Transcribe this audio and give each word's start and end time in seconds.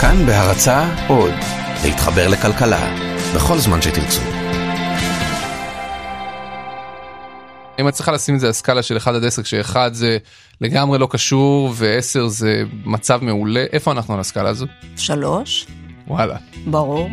כאן 0.00 0.26
בהרצה 0.26 1.06
עוד, 1.08 1.34
להתחבר 1.84 2.28
לכלכלה, 2.28 2.96
בכל 3.34 3.58
זמן 3.58 3.82
שתרצו. 3.82 4.20
אם 7.80 7.88
את 7.88 7.92
צריכה 7.94 8.12
לשים 8.12 8.34
את 8.34 8.40
זה 8.40 8.46
על 8.46 8.52
סקאלה 8.52 8.82
של 8.82 8.96
1 8.96 9.14
עד 9.14 9.24
10, 9.24 9.42
כשאחד 9.42 9.94
זה 9.94 10.18
לגמרי 10.60 10.98
לא 10.98 11.08
קשור 11.10 11.70
ו-10 11.74 12.28
זה 12.28 12.62
מצב 12.84 13.24
מעולה, 13.24 13.64
איפה 13.72 13.92
אנחנו 13.92 14.14
על 14.14 14.20
הסקאלה 14.20 14.48
הזו? 14.48 14.66
שלוש, 14.96 15.66
וואלה. 16.06 16.36
ברור. 16.66 17.08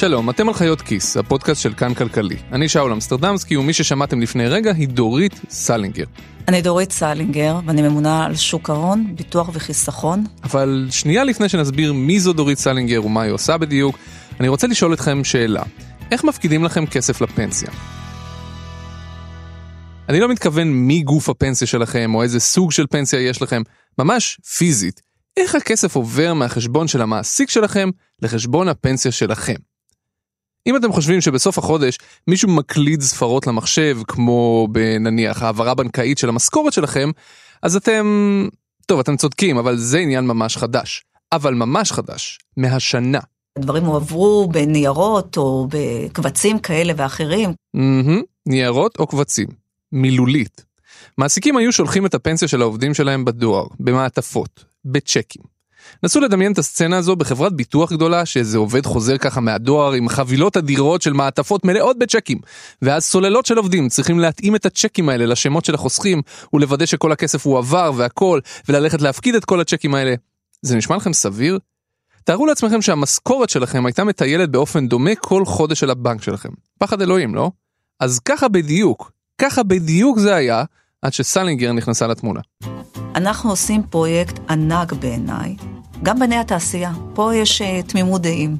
שלום, 0.00 0.30
אתם 0.30 0.48
על 0.48 0.54
חיות 0.54 0.80
כיס, 0.80 1.16
הפודקאסט 1.16 1.62
של 1.62 1.74
כאן 1.74 1.94
כלכלי. 1.94 2.36
אני 2.52 2.68
שאול 2.68 2.92
אמסטרדמסקי, 2.92 3.56
ומי 3.56 3.72
ששמעתם 3.72 4.20
לפני 4.20 4.48
רגע 4.48 4.72
היא 4.72 4.88
דורית 4.88 5.40
סלינגר. 5.50 6.04
אני 6.48 6.62
דורית 6.62 6.92
סלינגר, 6.92 7.60
ואני 7.66 7.82
ממונה 7.82 8.24
על 8.24 8.36
שוק 8.36 8.70
ההון, 8.70 9.16
ביטוח 9.16 9.50
וחיסכון. 9.52 10.24
אבל 10.44 10.86
שנייה 10.90 11.24
לפני 11.24 11.48
שנסביר 11.48 11.92
מי 11.92 12.20
זו 12.20 12.32
דורית 12.32 12.58
סלינגר 12.58 13.04
ומה 13.04 13.22
היא 13.22 13.32
עושה 13.32 13.58
בדיוק, 13.58 13.98
אני 14.40 14.48
רוצה 14.48 14.66
לשאול 14.66 14.94
אתכם 14.94 15.24
שאלה. 15.24 15.62
איך 16.12 16.24
מפקידים 16.24 16.64
לכם 16.64 16.86
כסף 16.86 17.20
לפנסיה? 17.20 17.70
אני 20.08 20.20
לא 20.20 20.28
מתכוון 20.28 20.72
מי 20.72 21.02
גוף 21.02 21.28
הפנסיה 21.28 21.66
שלכם, 21.66 22.14
או 22.14 22.22
איזה 22.22 22.40
סוג 22.40 22.72
של 22.72 22.86
פנסיה 22.86 23.20
יש 23.20 23.42
לכם, 23.42 23.62
ממש 23.98 24.40
פיזית. 24.56 25.00
איך 25.36 25.54
הכסף 25.54 25.96
עובר 25.96 26.34
מהחשבון 26.34 26.88
של 26.88 27.02
המעסיק 27.02 27.50
שלכם 27.50 27.90
לחשבון 28.22 28.68
הפנסיה 28.68 29.12
שלכם? 29.12 29.69
אם 30.66 30.76
אתם 30.76 30.92
חושבים 30.92 31.20
שבסוף 31.20 31.58
החודש 31.58 31.98
מישהו 32.28 32.48
מקליד 32.48 33.00
ספרות 33.00 33.46
למחשב, 33.46 33.98
כמו 34.08 34.68
בנניח 34.72 35.42
העברה 35.42 35.74
בנקאית 35.74 36.18
של 36.18 36.28
המשכורת 36.28 36.72
שלכם, 36.72 37.10
אז 37.62 37.76
אתם... 37.76 38.48
טוב, 38.86 39.00
אתם 39.00 39.16
צודקים, 39.16 39.58
אבל 39.58 39.76
זה 39.76 39.98
עניין 39.98 40.26
ממש 40.26 40.56
חדש. 40.56 41.04
אבל 41.32 41.54
ממש 41.54 41.92
חדש, 41.92 42.38
מהשנה. 42.56 43.18
הדברים 43.58 43.84
הועברו 43.84 44.48
בניירות 44.52 45.36
או 45.36 45.68
בקבצים 45.70 46.58
כאלה 46.58 46.92
ואחרים. 46.96 47.50
Mm-hmm, 47.76 48.22
ניירות 48.46 48.98
או 48.98 49.06
קבצים. 49.06 49.46
מילולית. 49.92 50.64
מעסיקים 51.18 51.56
היו 51.56 51.72
שולחים 51.72 52.06
את 52.06 52.14
הפנסיה 52.14 52.48
של 52.48 52.62
העובדים 52.62 52.94
שלהם 52.94 53.24
בדואר, 53.24 53.66
במעטפות, 53.80 54.64
בצ'קים. 54.84 55.42
נסו 56.02 56.20
לדמיין 56.20 56.52
את 56.52 56.58
הסצנה 56.58 56.96
הזו 56.96 57.16
בחברת 57.16 57.52
ביטוח 57.52 57.92
גדולה 57.92 58.26
שאיזה 58.26 58.58
עובד 58.58 58.86
חוזר 58.86 59.18
ככה 59.18 59.40
מהדואר 59.40 59.92
עם 59.92 60.08
חבילות 60.08 60.56
אדירות 60.56 61.02
של 61.02 61.12
מעטפות 61.12 61.64
מלאות 61.64 61.98
בצ'קים 61.98 62.38
ואז 62.82 63.04
סוללות 63.04 63.46
של 63.46 63.56
עובדים 63.56 63.88
צריכים 63.88 64.18
להתאים 64.18 64.56
את 64.56 64.66
הצ'קים 64.66 65.08
האלה 65.08 65.26
לשמות 65.26 65.64
של 65.64 65.74
החוסכים 65.74 66.22
ולוודא 66.52 66.86
שכל 66.86 67.12
הכסף 67.12 67.46
הועבר 67.46 67.92
והכל 67.96 68.40
וללכת 68.68 69.02
להפקיד 69.02 69.34
את 69.34 69.44
כל 69.44 69.60
הצ'קים 69.60 69.94
האלה. 69.94 70.14
זה 70.62 70.76
נשמע 70.76 70.96
לכם 70.96 71.12
סביר? 71.12 71.58
תארו 72.24 72.46
לעצמכם 72.46 72.82
שהמשכורת 72.82 73.50
שלכם 73.50 73.86
הייתה 73.86 74.04
מטיילת 74.04 74.50
באופן 74.50 74.88
דומה 74.88 75.14
כל 75.14 75.44
חודש 75.44 75.80
של 75.80 75.90
הבנק 75.90 76.22
שלכם. 76.22 76.48
פחד 76.78 77.02
אלוהים, 77.02 77.34
לא? 77.34 77.50
אז 78.00 78.18
ככה 78.18 78.48
בדיוק, 78.48 79.12
ככה 79.38 79.62
בדיוק 79.62 80.18
זה 80.18 80.34
היה 80.34 80.64
עד 81.02 81.12
שסלינגר 81.12 81.72
נכנסה 81.72 82.06
לתמונה. 82.06 82.40
אנחנו 83.14 83.50
עושים 83.50 83.82
פרויקט 83.82 84.38
ענק 84.50 84.92
בעיניי, 84.92 85.56
גם 86.02 86.18
בעיני 86.18 86.36
התעשייה. 86.36 86.92
פה 87.14 87.34
יש 87.34 87.62
uh, 87.62 87.88
תמימות 87.90 88.22
דעים. 88.22 88.56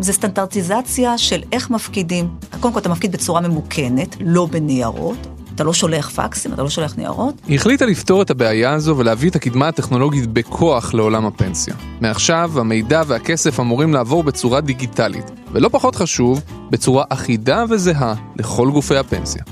זה 0.00 0.12
סטנדרטיזציה 0.12 1.18
של 1.18 1.42
איך 1.52 1.70
מפקידים. 1.70 2.28
קודם 2.60 2.74
כל 2.74 2.80
אתה 2.80 2.88
מפקיד 2.88 3.12
בצורה 3.12 3.40
ממוכנת, 3.40 4.16
לא 4.20 4.46
בניירות. 4.46 5.18
אתה 5.54 5.64
לא 5.64 5.72
שולח 5.72 6.10
פקסים, 6.10 6.52
אתה 6.52 6.62
לא 6.62 6.70
שולח 6.70 6.96
ניירות. 6.96 7.34
היא 7.46 7.56
החליטה 7.56 7.86
לפתור 7.86 8.22
את 8.22 8.30
הבעיה 8.30 8.72
הזו 8.72 8.96
ולהביא 8.96 9.30
את 9.30 9.36
הקדמה 9.36 9.68
הטכנולוגית 9.68 10.26
בכוח 10.26 10.94
לעולם 10.94 11.26
הפנסיה. 11.26 11.74
מעכשיו, 12.00 12.52
המידע 12.56 13.02
והכסף 13.06 13.60
אמורים 13.60 13.94
לעבור 13.94 14.22
בצורה 14.22 14.60
דיגיטלית, 14.60 15.30
ולא 15.52 15.68
פחות 15.68 15.96
חשוב, 15.96 16.40
בצורה 16.70 17.04
אחידה 17.08 17.64
וזהה 17.70 18.14
לכל 18.36 18.70
גופי 18.70 18.96
הפנסיה. 18.96 19.42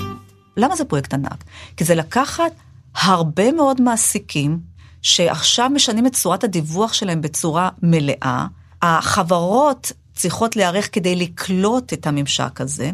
למה 0.56 0.76
זה 0.76 0.84
פרויקט 0.84 1.14
ענק? 1.14 1.44
כי 1.76 1.84
זה 1.84 1.94
לקחת 1.94 2.52
הרבה 2.94 3.52
מאוד 3.52 3.80
מעסיקים 3.80 4.69
שעכשיו 5.02 5.70
משנים 5.70 6.06
את 6.06 6.12
צורת 6.12 6.44
הדיווח 6.44 6.92
שלהם 6.92 7.20
בצורה 7.20 7.68
מלאה. 7.82 8.46
החברות 8.82 9.92
צריכות 10.14 10.56
להיערך 10.56 10.88
כדי 10.92 11.16
לקלוט 11.16 11.92
את 11.92 12.06
הממשק 12.06 12.60
הזה, 12.60 12.90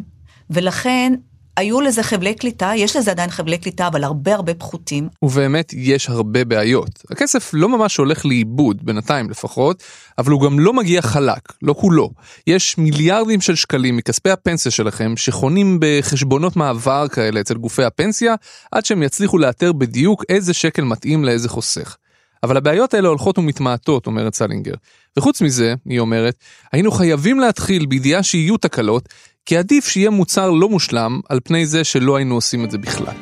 ולכן 0.51 1.13
היו 1.57 1.81
לזה 1.81 2.03
חבלי 2.03 2.35
קליטה, 2.35 2.73
יש 2.77 2.97
לזה 2.97 3.11
עדיין 3.11 3.31
חבלי 3.31 3.59
קליטה, 3.59 3.87
אבל 3.87 4.05
הרבה 4.05 4.35
הרבה 4.35 4.55
פחותים. 4.55 5.09
ובאמת 5.23 5.73
יש 5.73 6.09
הרבה 6.09 6.45
בעיות. 6.45 7.03
הכסף 7.11 7.51
לא 7.53 7.69
ממש 7.69 7.97
הולך 7.97 8.27
לאיבוד, 8.27 8.87
בינתיים 8.87 9.31
לפחות, 9.31 9.83
אבל 10.19 10.33
הוא 10.33 10.43
גם 10.43 10.61
לא 10.61 10.73
מגיע 10.73 11.03
חלק, 11.03 11.53
לא 11.63 11.75
כולו. 11.79 12.11
יש 12.47 12.79
מיליארדים 12.79 13.41
של 13.41 13.55
שקלים 13.55 13.97
מכספי 13.97 14.31
הפנסיה 14.31 14.73
שלכם 14.73 15.17
שחונים 15.17 15.79
בחשבונות 15.81 16.57
מעבר 16.57 17.09
כאלה 17.09 17.41
אצל 17.41 17.55
גופי 17.55 17.85
הפנסיה, 17.85 18.35
עד 18.73 18.85
שהם 18.85 19.03
יצליחו 19.03 19.39
לאתר 19.39 19.73
בדיוק 19.73 20.25
איזה 20.29 20.55
שקל 20.55 20.83
מתאים 20.83 21.25
לאיזה 21.25 21.49
חוסך. 21.49 21.97
אבל 22.43 22.57
הבעיות 22.57 22.95
האלה 22.95 23.09
הולכות 23.09 23.39
ומתמעטות, 23.39 24.07
אומרת 24.07 24.35
סלינגר. 24.35 24.75
וחוץ 25.19 25.41
מזה, 25.41 25.75
היא 25.89 26.01
אומרת, 26.01 26.35
היינו 26.73 26.91
חייבים 26.91 27.41
להתחיל 27.41 27.87
בידיעה 27.87 28.23
שיהיו 28.23 28.57
תקלות, 28.57 29.09
כי 29.47 29.57
עדיף 29.57 29.89
שיהיה 29.89 30.11
מוצר 30.11 30.51
לא 30.51 30.69
מושלם 30.69 31.21
על 31.29 31.41
פני 31.45 31.67
זה 31.67 31.85
שלא 31.85 32.17
היינו 32.17 32.35
עושים 32.35 32.65
את 32.65 32.71
זה 32.71 32.79
בכלל. 32.79 33.15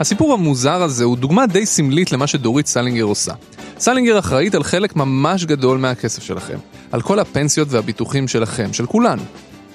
הסיפור 0.00 0.34
המוזר 0.34 0.82
הזה 0.82 1.04
הוא 1.04 1.16
דוגמה 1.16 1.46
די 1.46 1.66
סמלית 1.66 2.12
למה 2.12 2.26
שדורית 2.26 2.66
סלינגר 2.66 3.02
עושה. 3.02 3.32
סלינגר 3.78 4.18
אחראית 4.18 4.54
על 4.54 4.62
חלק 4.62 4.96
ממש 4.96 5.44
גדול 5.44 5.78
מהכסף 5.78 6.22
שלכם, 6.22 6.58
על 6.92 7.02
כל 7.02 7.18
הפנסיות 7.18 7.68
והביטוחים 7.70 8.28
שלכם, 8.28 8.72
של 8.72 8.86
כולנו. 8.86 9.22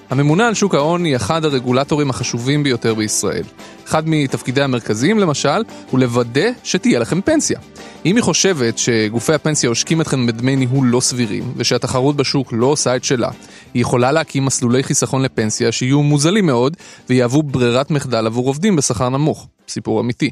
הממונה 0.10 0.48
על 0.48 0.54
שוק 0.54 0.76
ההון 0.76 1.06
היא 1.06 1.16
אחד 1.16 1.46
הרגולטורים 1.46 2.10
החשובים 2.10 2.64
ביותר 2.64 2.94
בישראל. 2.94 3.44
אחד 3.88 4.04
מתפקידי 4.10 4.62
המרכזיים 4.62 5.20
למשל, 5.20 5.64
הוא 5.92 6.00
לוודא 6.00 6.50
שתהיה 6.64 7.00
לכם 7.00 7.22
פנסיה. 7.22 7.60
אם 8.06 8.16
היא 8.16 8.24
חושבת 8.24 8.78
שגופי 8.78 9.34
הפנסיה 9.34 9.70
עושקים 9.70 10.02
אתכם 10.02 10.28
בדמי 10.28 10.56
ניהול 10.56 10.88
לא 10.88 11.00
סבירים, 11.00 11.54
ושהתחרות 11.58 12.16
בשוק 12.16 12.54
לא 12.54 12.66
עושה 12.66 12.96
את 12.96 13.04
שלה, 13.04 13.30
היא 13.74 13.82
יכולה 13.82 14.12
להקים 14.12 14.46
מסלולי 14.46 14.84
חיסכון 14.84 15.22
לפנסיה 15.22 15.72
שיהיו 15.72 16.04
מוזלים 16.04 16.46
מאוד, 16.46 16.78
ויהוו 17.10 17.44
ברירת 17.44 17.92
מחדל 17.92 18.26
עבור 18.26 18.48
עובדים 18.48 18.76
בשכר 18.76 19.10
נמוך. 19.10 19.48
סיפור 19.70 20.02
אמיתי. 20.02 20.32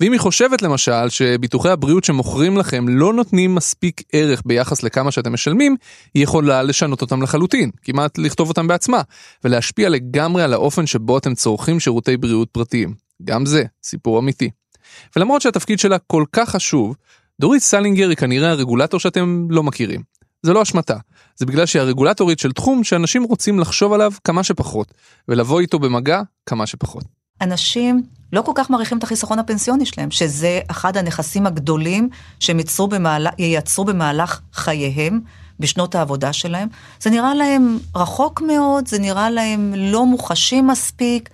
ואם 0.00 0.12
היא 0.12 0.20
חושבת 0.20 0.62
למשל 0.62 1.08
שביטוחי 1.08 1.68
הבריאות 1.68 2.04
שמוכרים 2.04 2.56
לכם 2.56 2.88
לא 2.88 3.12
נותנים 3.12 3.54
מספיק 3.54 4.02
ערך 4.12 4.42
ביחס 4.46 4.82
לכמה 4.82 5.10
שאתם 5.10 5.32
משלמים, 5.32 5.76
היא 6.14 6.22
יכולה 6.22 6.62
לשנות 6.62 7.02
אותם 7.02 7.22
לחלוטין, 7.22 7.70
כמעט 7.82 8.18
לכתוב 8.18 8.48
אותם 8.48 8.66
בעצמה, 8.66 9.00
ולהשפיע 9.44 9.88
לגמרי 9.88 10.42
על 10.42 10.52
האופן 10.52 10.86
שבו 10.86 11.18
אתם 11.18 11.34
צורכים 11.34 11.80
שירותי 11.80 12.16
בריאות 12.16 12.48
פרטיים. 12.52 12.94
גם 13.24 13.46
זה 13.46 13.64
סיפור 13.82 14.18
אמיתי. 14.18 14.50
ולמרות 15.16 15.42
שהתפקיד 15.42 15.78
שלה 15.78 15.98
כל 15.98 16.24
כך 16.32 16.50
חשוב, 16.50 16.96
דורית 17.40 17.62
סלינגר 17.62 18.08
היא 18.08 18.16
כנראה 18.16 18.50
הרגולטור 18.50 19.00
שאתם 19.00 19.46
לא 19.50 19.62
מכירים. 19.62 20.02
זה 20.42 20.52
לא 20.52 20.62
אשמתה, 20.62 20.96
זה 21.36 21.46
בגלל 21.46 21.66
שהיא 21.66 21.82
הרגולטורית 21.82 22.38
של 22.38 22.52
תחום 22.52 22.84
שאנשים 22.84 23.22
רוצים 23.22 23.60
לחשוב 23.60 23.92
עליו 23.92 24.12
כמה 24.24 24.42
שפחות, 24.42 24.94
ולבוא 25.28 25.60
איתו 25.60 25.78
במגע 25.78 26.22
כמה 26.46 26.66
שפחות. 26.66 27.04
אנשים 27.40 28.02
לא 28.32 28.42
כל 28.42 28.52
כך 28.54 28.70
מעריכים 28.70 28.98
את 28.98 29.02
החיסכון 29.02 29.38
הפנסיוני 29.38 29.86
שלהם, 29.86 30.10
שזה 30.10 30.60
אחד 30.68 30.96
הנכסים 30.96 31.46
הגדולים 31.46 32.08
שהם 32.40 32.58
ייצרו 32.58 32.88
במהלך, 32.88 33.34
ייצרו 33.38 33.84
במהלך 33.84 34.40
חייהם, 34.52 35.20
בשנות 35.60 35.94
העבודה 35.94 36.32
שלהם. 36.32 36.68
זה 37.00 37.10
נראה 37.10 37.34
להם 37.34 37.78
רחוק 37.96 38.42
מאוד, 38.42 38.88
זה 38.88 38.98
נראה 38.98 39.30
להם 39.30 39.74
לא 39.76 40.06
מוחשי 40.06 40.60
מספיק. 40.60 41.28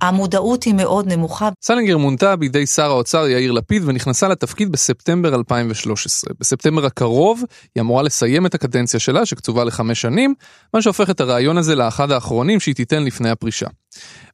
המודעות 0.00 0.62
היא 0.62 0.74
מאוד 0.74 1.12
נמוכה. 1.12 1.48
סלינגר 1.62 1.98
מונתה 1.98 2.36
בידי 2.36 2.66
שר 2.66 2.90
האוצר 2.90 3.28
יאיר 3.28 3.52
לפיד 3.52 3.82
ונכנסה 3.86 4.28
לתפקיד 4.28 4.72
בספטמבר 4.72 5.34
2013. 5.34 6.34
בספטמבר 6.40 6.86
הקרוב 6.86 7.42
היא 7.74 7.80
אמורה 7.80 8.02
לסיים 8.02 8.46
את 8.46 8.54
הקדנציה 8.54 9.00
שלה 9.00 9.26
שקצובה 9.26 9.64
לחמש 9.64 10.00
שנים, 10.00 10.34
מה 10.74 10.82
שהופך 10.82 11.10
את 11.10 11.20
הרעיון 11.20 11.58
הזה 11.58 11.74
לאחד 11.74 12.10
האחרונים 12.10 12.60
שהיא 12.60 12.74
תיתן 12.74 13.04
לפני 13.04 13.30
הפרישה. 13.30 13.66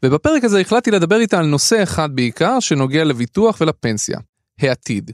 ובפרק 0.04 0.44
הזה 0.44 0.60
החלטתי 0.60 0.90
לדבר 0.90 1.20
איתה 1.20 1.38
על 1.38 1.46
נושא 1.46 1.82
אחד 1.82 2.08
בעיקר 2.14 2.60
שנוגע 2.60 3.04
לביטוח 3.04 3.60
ולפנסיה, 3.60 4.18
העתיד. 4.60 5.10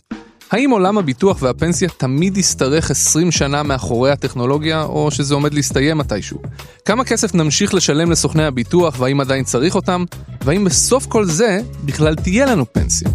האם 0.50 0.70
עולם 0.70 0.98
הביטוח 0.98 1.42
והפנסיה 1.42 1.88
תמיד 1.88 2.36
ישתרך 2.36 2.90
20 2.90 3.30
שנה 3.30 3.62
מאחורי 3.62 4.10
הטכנולוגיה, 4.10 4.82
או 4.82 5.10
שזה 5.10 5.34
עומד 5.34 5.54
להסתיים 5.54 5.98
מתישהו? 5.98 6.38
כמה 6.84 7.04
כסף 7.04 7.34
נמשיך 7.34 7.74
לשלם 7.74 8.10
לסוכני 8.10 8.44
הביטוח, 8.44 8.96
והאם 8.98 9.20
עדיין 9.20 9.44
צריך 9.44 9.74
אותם? 9.74 10.04
והאם 10.44 10.64
בסוף 10.64 11.06
כל 11.06 11.24
זה 11.24 11.60
בכלל 11.84 12.14
תהיה 12.14 12.46
לנו 12.46 12.72
פנסיה? 12.72 13.10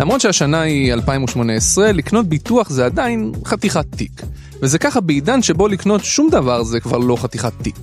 למרות 0.00 0.20
שהשנה 0.20 0.60
היא 0.60 0.92
2018, 0.92 1.92
לקנות 1.92 2.26
ביטוח 2.26 2.70
זה 2.70 2.86
עדיין 2.86 3.32
חתיכת 3.44 3.86
תיק. 3.96 4.22
וזה 4.62 4.78
ככה 4.78 5.00
בעידן 5.00 5.42
שבו 5.42 5.68
לקנות 5.68 6.04
שום 6.04 6.30
דבר 6.30 6.62
זה 6.62 6.80
כבר 6.80 6.98
לא 6.98 7.16
חתיכת 7.16 7.52
תיק. 7.62 7.76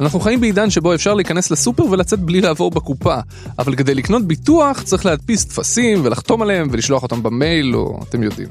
אנחנו 0.00 0.20
חיים 0.20 0.40
בעידן 0.40 0.70
שבו 0.70 0.94
אפשר 0.94 1.14
להיכנס 1.14 1.50
לסופר 1.50 1.84
ולצאת 1.90 2.18
בלי 2.18 2.40
לעבור 2.40 2.70
בקופה, 2.70 3.16
אבל 3.58 3.76
כדי 3.76 3.94
לקנות 3.94 4.24
ביטוח 4.24 4.82
צריך 4.82 5.06
להדפיס 5.06 5.44
טפסים 5.44 6.00
ולחתום 6.04 6.42
עליהם 6.42 6.68
ולשלוח 6.72 7.02
אותם 7.02 7.22
במייל, 7.22 7.76
או 7.76 8.00
אתם 8.08 8.22
יודעים. 8.22 8.48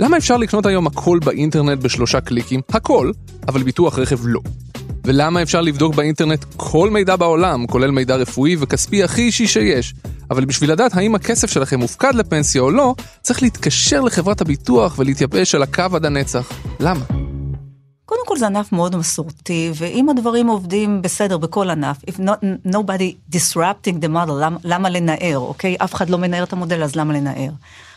למה 0.00 0.16
אפשר 0.16 0.36
לקנות 0.36 0.66
היום 0.66 0.86
הכל 0.86 1.18
באינטרנט 1.24 1.82
בשלושה 1.82 2.20
קליקים? 2.20 2.60
הכל, 2.68 3.10
אבל 3.48 3.62
ביטוח 3.62 3.98
רכב 3.98 4.18
לא. 4.24 4.40
ולמה 5.04 5.42
אפשר 5.42 5.60
לבדוק 5.60 5.94
באינטרנט 5.94 6.44
כל 6.56 6.90
מידע 6.90 7.16
בעולם, 7.16 7.66
כולל 7.66 7.90
מידע 7.90 8.16
רפואי 8.16 8.56
וכספי 8.58 9.04
הכי 9.04 9.22
אישי 9.22 9.46
שיש, 9.46 9.94
אבל 10.30 10.44
בשביל 10.44 10.72
לדעת 10.72 10.96
האם 10.96 11.14
הכסף 11.14 11.50
שלכם 11.50 11.78
מופקד 11.80 12.14
לפנסיה 12.14 12.62
או 12.62 12.70
לא, 12.70 12.94
צריך 13.22 13.42
להתקשר 13.42 14.00
לחברת 14.00 14.40
הביטוח 14.40 14.98
ולהתייבש 14.98 15.54
על 15.54 15.62
הקו 15.62 15.82
עד 15.94 16.04
הנצח. 16.04 16.52
למה? 16.80 17.23
קודם 18.06 18.20
כל 18.26 18.36
זה 18.36 18.46
ענף 18.46 18.72
מאוד 18.72 18.96
מסורתי, 18.96 19.70
ואם 19.74 20.08
הדברים 20.08 20.46
עובדים 20.46 21.02
בסדר 21.02 21.38
בכל 21.38 21.70
ענף, 21.70 21.96
if 22.10 22.14
not, 22.20 22.68
nobody 22.68 23.34
disrupting 23.36 23.96
the 24.02 24.08
model, 24.08 24.32
למה, 24.40 24.58
למה 24.64 24.90
לנער, 24.90 25.38
אוקיי? 25.38 25.76
אף 25.78 25.94
אחד 25.94 26.10
לא 26.10 26.18
מנער 26.18 26.42
את 26.42 26.52
המודל, 26.52 26.82
אז 26.82 26.96
למה 26.96 27.12
לנער? 27.14 27.50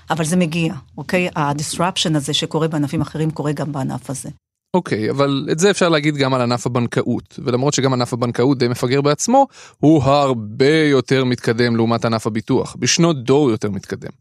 אבל 0.09 0.25
זה 0.25 0.36
מגיע, 0.36 0.74
אוקיי? 0.98 1.30
ה-disruption 1.36 2.15
הזה 2.18 2.33
שקורה 2.33 2.68
בענפים 2.68 3.01
אחרים 3.01 3.31
קורה 3.31 3.51
גם 3.51 3.71
בענף 3.71 4.09
הזה. 4.09 4.30
אוקיי, 4.74 5.12
אבל 5.12 5.48
את 5.51 5.59
זה 5.59 5.71
אפשר 5.71 5.89
להגיד 5.89 6.18
גם 6.18 6.33
על 6.33 6.42
ענף 6.42 6.65
הבנקאות, 6.65 7.39
ולמרות 7.45 7.74
שגם 7.74 7.94
ענף 7.94 8.13
הבנקאות 8.13 8.57
די 8.57 8.68
מפגר 8.68 9.01
בעצמו, 9.01 9.48
הוא 9.77 10.04
הרבה 10.04 10.74
יותר 10.74 11.25
מתקדם 11.25 11.75
לעומת 11.75 12.06
ענף 12.06 12.27
הביטוח, 12.27 12.75
בשנות 12.80 13.24
דור 13.24 13.51
יותר 13.51 13.69
מתקדם. 13.69 14.12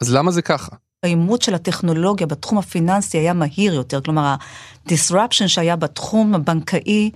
אז 0.00 0.14
למה 0.14 0.30
זה 0.30 0.42
ככה? 0.42 0.76
האימוץ 1.06 1.46
של 1.46 1.54
הטכנולוגיה 1.54 2.26
בתחום 2.26 2.58
הפיננסי 2.58 3.18
היה 3.18 3.32
מהיר 3.32 3.74
יותר, 3.74 4.00
כלומר 4.00 4.24
ה-disruption 4.24 5.48
שהיה 5.48 5.76
בתחום 5.76 6.34
הבנקאי 6.34 7.10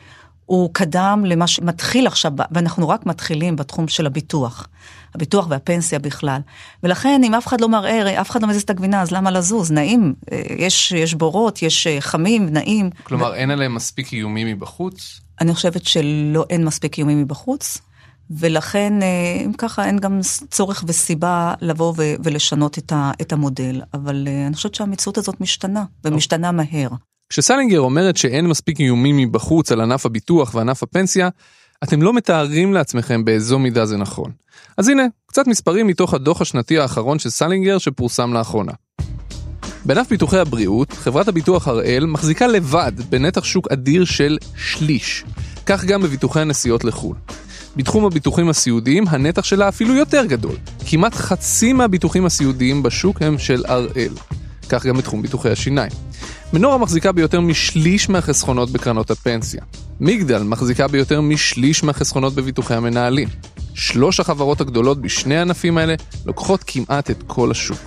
הוא 0.47 0.71
קדם 0.73 1.23
למה 1.27 1.47
שמתחיל 1.47 2.07
עכשיו, 2.07 2.33
ואנחנו 2.51 2.89
רק 2.89 3.07
מתחילים 3.07 3.57
בתחום 3.57 3.89
של 3.89 4.07
הביטוח. 4.07 4.67
הביטוח 5.15 5.47
והפנסיה 5.51 5.99
בכלל. 5.99 6.41
ולכן 6.83 7.21
אם 7.25 7.35
אף 7.35 7.47
אחד 7.47 7.61
לא 7.61 7.69
מערער, 7.69 8.21
אף 8.21 8.31
אחד 8.31 8.43
לא 8.43 8.49
מזיז 8.49 8.63
את 8.63 8.71
הגבינה, 8.71 9.03
אז 9.03 9.11
למה 9.11 9.31
לזוז? 9.31 9.71
נעים, 9.73 10.15
אה, 10.33 10.43
יש, 10.59 10.93
יש 10.93 11.15
בורות, 11.15 11.63
יש 11.63 11.87
אה, 11.87 12.01
חמים, 12.01 12.49
נעים. 12.49 12.91
כלומר, 13.03 13.31
ו... 13.31 13.35
אין 13.35 13.51
עליהם 13.51 13.75
מספיק 13.75 14.13
איומים 14.13 14.47
מבחוץ? 14.47 15.21
אני 15.41 15.55
חושבת 15.55 15.85
שלא, 15.85 16.45
אין 16.51 16.65
מספיק 16.65 16.99
איומים 16.99 17.23
מבחוץ. 17.23 17.79
ולכן, 18.31 19.03
אה, 19.03 19.43
אם 19.47 19.53
ככה, 19.53 19.85
אין 19.85 19.99
גם 19.99 20.21
צורך 20.51 20.85
וסיבה 20.87 21.55
לבוא 21.61 21.95
ולשנות 21.97 22.79
את, 22.79 22.93
ה- 22.93 23.11
את 23.21 23.33
המודל. 23.33 23.81
אבל 23.95 24.29
אני 24.47 24.55
חושבת 24.55 24.75
שהמציאות 24.75 25.19
הזאת 25.19 25.41
משתנה, 25.41 25.85
ומשתנה 26.05 26.53
מהר. 26.53 26.89
כשסלינגר 27.31 27.81
אומרת 27.81 28.17
שאין 28.17 28.47
מספיק 28.47 28.81
איומים 28.81 29.17
מבחוץ 29.17 29.73
על 29.73 29.81
ענף 29.81 30.07
הביטוח 30.07 30.55
וענף 30.55 30.83
הפנסיה, 30.83 31.29
אתם 31.85 32.03
לא 32.03 32.13
מתארים 32.13 32.73
לעצמכם 32.73 33.25
באיזו 33.25 33.59
מידה 33.59 33.87
זה 33.87 33.97
נכון. 33.97 34.31
אז 34.77 34.89
הנה, 34.89 35.03
קצת 35.27 35.47
מספרים 35.47 35.87
מתוך 35.87 36.15
הדוח 36.15 36.41
השנתי 36.41 36.79
האחרון 36.79 37.19
של 37.19 37.31
סלינגר 37.31 37.79
שפורסם 37.79 38.33
לאחרונה. 38.33 38.73
בענף 39.85 40.09
ביטוחי 40.11 40.39
הבריאות, 40.39 40.93
חברת 40.93 41.29
הביטוח 41.29 41.69
הראל 41.69 42.07
מחזיקה 42.07 42.47
לבד 42.47 42.93
בנתח 43.09 43.45
שוק 43.45 43.69
אדיר 43.73 44.05
של 44.05 44.39
שליש. 44.57 45.25
כך 45.67 45.85
גם 45.85 46.03
בביטוחי 46.03 46.41
הנסיעות 46.41 46.85
לחו"ל. 46.85 47.17
בתחום 47.77 48.05
הביטוחים 48.05 48.49
הסיעודיים 48.49 49.05
הנתח 49.09 49.45
שלה 49.45 49.69
אפילו 49.69 49.95
יותר 49.95 50.25
גדול. 50.25 50.57
כמעט 50.87 51.15
חצי 51.15 51.73
מהביטוחים 51.73 52.27
הסיעודיים 52.27 52.83
בשוק 52.83 53.23
הם 53.23 53.39
של 53.39 53.65
הראל. 53.69 54.13
כך 54.69 54.87
גם 54.87 54.97
בתחום 54.97 55.23
ביטוחי 55.23 55.51
השיניים. 55.51 55.93
מנורה 56.53 56.79
מחזיקה 56.79 57.13
ביותר 57.13 57.41
משליש 57.41 58.09
מהחסכונות 58.09 58.71
בקרנות 58.71 59.11
הפנסיה. 59.11 59.63
מגדל 60.01 60.43
מחזיקה 60.43 60.89
ביותר 60.89 61.21
משליש 61.21 61.85
מהחסכונות 61.85 62.35
בביטוחי 62.35 62.75
המנהלים. 62.75 63.29
שלוש 63.75 64.21
החברות 64.21 64.61
הגדולות 64.61 65.01
בשני 65.01 65.37
הענפים 65.37 65.79
האלה 65.79 65.95
לוקחות 66.27 66.65
כמעט 66.67 67.11
את 67.11 67.23
כל 67.27 67.51
השוק. 67.51 67.79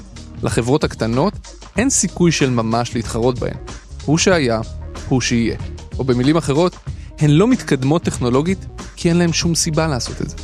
לחברות 0.44 0.84
הקטנות 0.84 1.34
אין 1.78 1.90
סיכוי 1.90 2.32
של 2.32 2.50
ממש 2.50 2.96
להתחרות 2.96 3.40
בהן. 3.40 3.58
הוא 4.06 4.18
שהיה, 4.18 4.62
הוא 5.10 5.22
שיהיה. 5.22 5.58
או 6.00 6.04
במילים 6.04 6.38
אחרות, 6.38 6.76
הן 7.20 7.30
לא 7.30 7.48
מתקדמות 7.48 8.04
טכנולוגית 8.04 8.66
כי 9.04 9.10
אין 9.10 9.18
להן 9.18 9.34
שום 9.34 9.56
סיבה 9.56 9.88
לעשות 9.88 10.22
את 10.22 10.30
זה. 10.30 10.36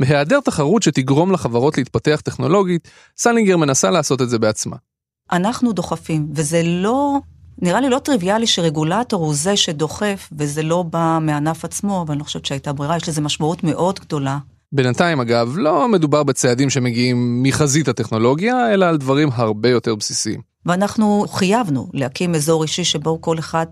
בהיעדר 0.00 0.40
תחרות 0.40 0.82
שתגרום 0.82 1.32
לחברות 1.32 1.78
להתפתח 1.78 2.20
טכנולוגית, 2.24 2.88
סלינגר 3.16 3.56
מנסה 3.56 3.90
לעשות 3.90 4.22
את 4.22 4.28
זה 4.28 4.38
בעצמה. 4.38 4.76
אנחנו 5.32 5.72
דוחפים, 5.72 6.28
וזה 6.34 6.62
לא, 6.64 7.18
נראה 7.62 7.80
לי 7.80 7.88
לא 7.88 7.98
טריוויאלי 7.98 8.46
שרגולטור 8.46 9.24
הוא 9.24 9.34
זה 9.34 9.56
שדוחף, 9.56 10.28
וזה 10.38 10.62
לא 10.62 10.82
בא 10.82 11.18
מענף 11.20 11.64
עצמו, 11.64 12.02
אבל 12.02 12.14
אני 12.14 12.24
חושבת 12.24 12.44
שהייתה 12.44 12.72
ברירה, 12.72 12.96
יש 12.96 13.08
לזה 13.08 13.20
משמעות 13.20 13.64
מאוד 13.64 14.00
גדולה. 14.00 14.38
בינתיים 14.72 15.20
אגב, 15.20 15.52
לא 15.56 15.88
מדובר 15.88 16.22
בצעדים 16.22 16.70
שמגיעים 16.70 17.42
מחזית 17.42 17.88
הטכנולוגיה, 17.88 18.74
אלא 18.74 18.86
על 18.86 18.96
דברים 18.96 19.28
הרבה 19.32 19.68
יותר 19.68 19.94
בסיסיים. 19.94 20.40
ואנחנו 20.66 21.24
חייבנו 21.28 21.88
להקים 21.92 22.34
אזור 22.34 22.62
אישי 22.62 22.84
שבו 22.84 23.20
כל 23.20 23.38
אחד 23.38 23.66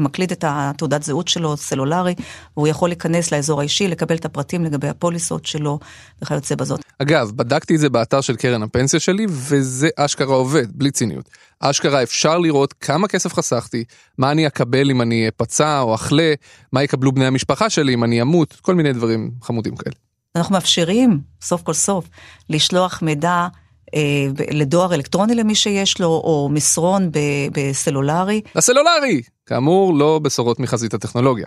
מקליד 0.00 0.32
את 0.32 0.44
התעודת 0.48 1.02
זהות 1.02 1.28
שלו, 1.28 1.56
סלולרי, 1.56 2.14
והוא 2.56 2.68
יכול 2.68 2.88
להיכנס 2.88 3.32
לאזור 3.32 3.60
האישי, 3.60 3.88
לקבל 3.88 4.16
את 4.16 4.24
הפרטים 4.24 4.64
לגבי 4.64 4.88
הפוליסות 4.88 5.46
שלו 5.46 5.78
וכיוצא 6.22 6.54
בזאת. 6.54 6.80
אגב, 6.98 7.30
בדקתי 7.36 7.74
את 7.74 7.80
זה 7.80 7.88
באתר 7.88 8.20
של 8.20 8.36
קרן 8.36 8.62
הפנסיה 8.62 9.00
שלי, 9.00 9.26
וזה 9.28 9.88
אשכרה 9.96 10.34
עובד, 10.34 10.66
בלי 10.74 10.90
ציניות. 10.90 11.28
אשכרה 11.60 12.02
אפשר 12.02 12.38
לראות 12.38 12.72
כמה 12.72 13.08
כסף 13.08 13.34
חסכתי, 13.34 13.84
מה 14.18 14.30
אני 14.30 14.46
אקבל 14.46 14.90
אם 14.90 15.02
אני 15.02 15.28
אפצע 15.28 15.80
או 15.80 15.94
אחלה, 15.94 16.32
מה 16.72 16.82
יקבלו 16.82 17.12
בני 17.12 17.26
המשפחה 17.26 17.70
שלי 17.70 17.94
אם 17.94 18.04
אני 18.04 18.22
אמות, 18.22 18.56
כל 18.62 18.74
מיני 18.74 18.92
דברים 18.92 19.30
חמודים 19.42 19.76
כאלה. 19.76 19.94
אנחנו 20.36 20.52
מאפשרים, 20.52 21.20
סוף 21.42 21.62
כל 21.62 21.72
סוף, 21.72 22.08
לשלוח 22.50 23.02
מידע 23.02 23.46
אה, 23.94 24.26
לדואר 24.50 24.94
אלקטרוני 24.94 25.34
למי 25.34 25.54
שיש 25.54 26.00
לו, 26.00 26.06
או 26.06 26.48
מסרון 26.52 27.10
בסלולרי. 27.52 28.40
הסלולרי! 28.54 29.22
כאמור, 29.50 29.94
לא 29.94 30.20
בשורות 30.22 30.60
מחזית 30.60 30.94
הטכנולוגיה. 30.94 31.46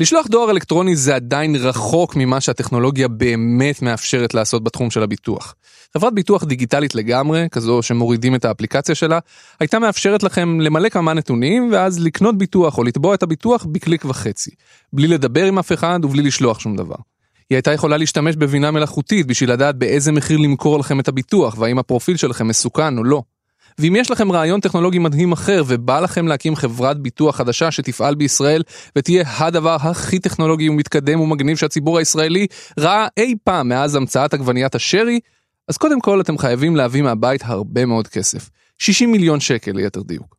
לשלוח 0.00 0.26
דואר 0.26 0.50
אלקטרוני 0.50 0.96
זה 0.96 1.14
עדיין 1.14 1.56
רחוק 1.56 2.16
ממה 2.16 2.40
שהטכנולוגיה 2.40 3.08
באמת 3.08 3.82
מאפשרת 3.82 4.34
לעשות 4.34 4.64
בתחום 4.64 4.90
של 4.90 5.02
הביטוח. 5.02 5.54
חברת 5.94 6.14
ביטוח 6.14 6.44
דיגיטלית 6.44 6.94
לגמרי, 6.94 7.48
כזו 7.50 7.82
שמורידים 7.82 8.34
את 8.34 8.44
האפליקציה 8.44 8.94
שלה, 8.94 9.18
הייתה 9.60 9.78
מאפשרת 9.78 10.22
לכם 10.22 10.60
למלא 10.60 10.88
כמה 10.88 11.14
נתונים 11.14 11.72
ואז 11.72 12.00
לקנות 12.00 12.38
ביטוח 12.38 12.78
או 12.78 12.84
לתבוע 12.84 13.14
את 13.14 13.22
הביטוח 13.22 13.66
בקליק 13.72 14.04
וחצי, 14.04 14.50
בלי 14.92 15.06
לדבר 15.08 15.44
עם 15.44 15.58
אף 15.58 15.72
אחד 15.72 16.00
ובלי 16.04 16.22
לשלוח 16.22 16.60
שום 16.60 16.76
דבר. 16.76 16.96
היא 17.50 17.56
הייתה 17.56 17.72
יכולה 17.72 17.96
להשתמש 17.96 18.36
בבינה 18.36 18.70
מלאכותית 18.70 19.26
בשביל 19.26 19.52
לדעת 19.52 19.76
באיזה 19.76 20.12
מחיר 20.12 20.38
למכור 20.38 20.78
לכם 20.78 21.00
את 21.00 21.08
הביטוח 21.08 21.58
והאם 21.58 21.78
הפרופיל 21.78 22.16
שלכם 22.16 22.48
מסוכן 22.48 22.98
או 22.98 23.04
לא. 23.04 23.22
ואם 23.78 23.96
יש 23.96 24.10
לכם 24.10 24.32
רעיון 24.32 24.60
טכנולוגי 24.60 24.98
מדהים 24.98 25.32
אחר 25.32 25.62
ובא 25.66 26.00
לכם 26.00 26.28
להקים 26.28 26.56
חברת 26.56 26.98
ביטוח 26.98 27.36
חדשה 27.36 27.70
שתפעל 27.70 28.14
בישראל 28.14 28.62
ותהיה 28.96 29.24
הדבר 29.38 29.76
הכי 29.80 30.18
טכנולוגי 30.18 30.68
ומתקדם 30.68 31.20
ומגניב 31.20 31.56
שהציבור 31.56 31.98
הישראלי 31.98 32.46
ראה 32.78 33.06
אי 33.16 33.34
פעם 33.44 33.68
מאז 33.68 33.94
המצאת 33.94 34.34
עגבניית 34.34 34.74
השרי, 34.74 35.20
אז 35.68 35.76
קודם 35.76 36.00
כל 36.00 36.20
אתם 36.20 36.38
חייבים 36.38 36.76
להביא 36.76 37.02
מהבית 37.02 37.42
הרבה 37.44 37.86
מאוד 37.86 38.08
כסף. 38.08 38.50
60 38.78 39.12
מיליון 39.12 39.40
שקל 39.40 39.72
ליתר 39.72 40.02
דיוק. 40.02 40.36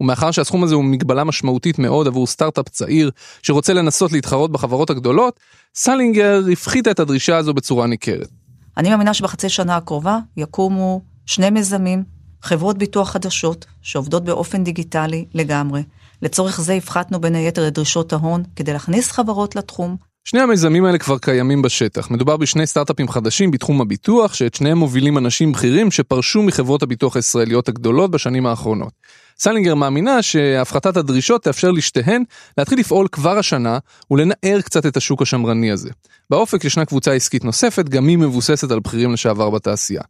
ומאחר 0.00 0.30
שהסכום 0.30 0.64
הזה 0.64 0.74
הוא 0.74 0.84
מגבלה 0.84 1.24
משמעותית 1.24 1.78
מאוד 1.78 2.06
עבור 2.06 2.26
סטארט-אפ 2.26 2.68
צעיר 2.68 3.10
שרוצה 3.42 3.72
לנסות 3.72 4.12
להתחרות 4.12 4.52
בחברות 4.52 4.90
הגדולות, 4.90 5.40
סלינגר 5.74 6.42
הפחיתה 6.52 6.90
את 6.90 7.00
הדרישה 7.00 7.36
הזו 7.36 7.54
בצורה 7.54 7.86
ניכרת. 7.86 8.28
אני 8.76 8.90
מאמינה 8.90 9.14
שבחצי 9.14 9.48
שנה 9.48 9.76
הקרובה 9.76 10.18
יקומו 10.36 11.00
שני 11.26 11.50
מיזמים, 11.50 12.04
חברות 12.42 12.78
ביטוח 12.78 13.10
חדשות, 13.10 13.66
שעובדות 13.82 14.24
באופן 14.24 14.64
דיגיטלי 14.64 15.24
לגמרי. 15.34 15.82
לצורך 16.22 16.60
זה 16.60 16.72
הפחתנו 16.72 17.20
בין 17.20 17.34
היתר 17.34 17.68
את 17.68 17.74
דרישות 17.74 18.12
ההון 18.12 18.42
כדי 18.56 18.72
להכניס 18.72 19.10
חברות 19.10 19.56
לתחום. 19.56 19.96
שני 20.24 20.40
המיזמים 20.40 20.84
האלה 20.84 20.98
כבר 20.98 21.18
קיימים 21.18 21.62
בשטח. 21.62 22.10
מדובר 22.10 22.36
בשני 22.36 22.66
סטארט-אפים 22.66 23.08
חדשים 23.08 23.50
בתחום 23.50 23.80
הביטוח, 23.80 24.34
שאת 24.34 24.54
שניהם 24.54 24.78
מובילים 24.78 25.18
אנשים 25.18 25.52
בכירים 25.52 25.90
שפרשו 25.90 26.42
מחברות 26.42 26.82
הביטוח 26.82 27.16
הישראליות 27.16 27.68
הגדולות 27.68 28.10
בשנים 28.10 28.46
האחרונות. 28.46 28.92
סלינגר 29.38 29.74
מאמינה 29.74 30.22
שהפחתת 30.22 30.96
הדרישות 30.96 31.42
תאפשר 31.42 31.70
לשתיהן 31.70 32.22
להתחיל 32.58 32.78
לפעול 32.78 33.08
כבר 33.12 33.38
השנה 33.38 33.78
ולנער 34.10 34.60
קצת 34.60 34.86
את 34.86 34.96
השוק 34.96 35.22
השמרני 35.22 35.70
הזה. 35.70 35.90
באופק 36.30 36.64
ישנה 36.64 36.84
קבוצה 36.84 37.12
עסקית 37.12 37.44
נוספת, 37.44 37.88
גם 37.88 38.08
היא 38.08 38.18
מבוססת 38.18 38.70
על 38.70 38.80
בכירים 38.80 39.12
לשעבר 39.12 39.50
בתעשייה. 39.50 40.02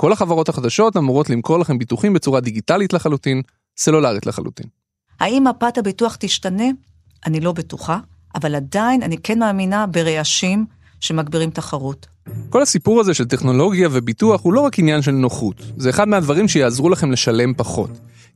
כל 0.00 0.12
החברות 0.12 0.48
החדשות 0.48 0.96
אמורות 0.96 1.30
למכור 1.30 1.58
לכם 1.58 1.78
ביטוחים 1.78 2.14
בצורה 2.14 2.40
דיגיטלית 2.40 2.92
לחלוטין, 2.92 3.42
סלולרית 3.76 4.26
לחלוטין. 4.26 4.66
האם 5.20 5.44
מפת 5.50 5.78
הביטוח 5.78 6.16
תשתנה? 6.20 6.64
אני 7.26 7.40
לא 7.40 7.52
בטוחה, 7.52 7.98
אבל 8.34 8.54
עדיין 8.54 9.02
אני 9.02 9.18
כן 9.18 9.38
מאמינה 9.38 9.86
ברעשים 9.86 10.66
שמגבירים 11.00 11.50
תחרות. 11.50 12.06
כל 12.50 12.62
הסיפור 12.62 13.00
הזה 13.00 13.14
של 13.14 13.24
טכנולוגיה 13.24 13.88
וביטוח 13.92 14.44
הוא 14.44 14.52
לא 14.52 14.60
רק 14.60 14.78
עניין 14.78 15.02
של 15.02 15.12
נוחות, 15.12 15.62
זה 15.76 15.90
אחד 15.90 16.08
מהדברים 16.08 16.48
שיעזרו 16.48 16.88
לכם 16.88 17.12
לשלם 17.12 17.54
פחות. 17.54 17.90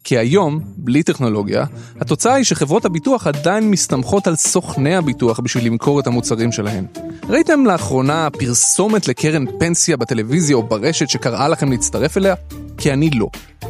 כי 0.04 0.18
היום, 0.18 0.61
בלי 0.76 1.02
טכנולוגיה, 1.02 1.64
התוצאה 2.00 2.34
היא 2.34 2.44
שחברות 2.44 2.84
הביטוח 2.84 3.26
עדיין 3.26 3.70
מסתמכות 3.70 4.26
על 4.26 4.37
סוכני 4.37 4.96
הביטוח 4.96 5.40
בשביל 5.40 5.66
למכור 5.66 6.00
את 6.00 6.06
המוצרים 6.06 6.52
שלהן. 6.52 6.87
ראיתם 7.28 7.66
לאחרונה 7.66 8.28
פרסומת 8.30 9.08
לקרן 9.08 9.44
פנסיה 9.58 9.96
בטלוויזיה 9.96 10.56
או 10.56 10.62
ברשת 10.62 11.08
שקראה 11.08 11.49
לכם 11.49 11.70
להצטרף 11.70 12.16
אליה? 12.16 12.34
כי 12.78 12.92
אני 12.92 13.11
לא. 13.11 13.28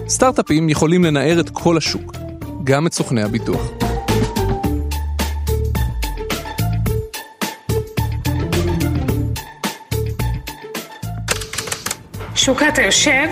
סטארט-אפים 0.09 0.69
יכולים 0.69 1.05
לנער 1.05 1.41
את 1.41 1.51
כל 1.51 1.77
השוק, 1.77 2.17
גם 2.65 2.87
את 2.87 2.95
סוכני 2.95 3.23
הביטוח. 3.23 3.71
שוקה, 12.35 12.69
אתה 12.69 12.83
יושב? 12.83 13.29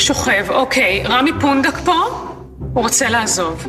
שוכב, 0.00 0.46
אוקיי. 0.48 1.02
רמי 1.04 1.30
פונדק 1.40 1.74
פה? 1.84 1.94
הוא 2.74 2.82
רוצה 2.82 3.10
לעזוב. 3.10 3.66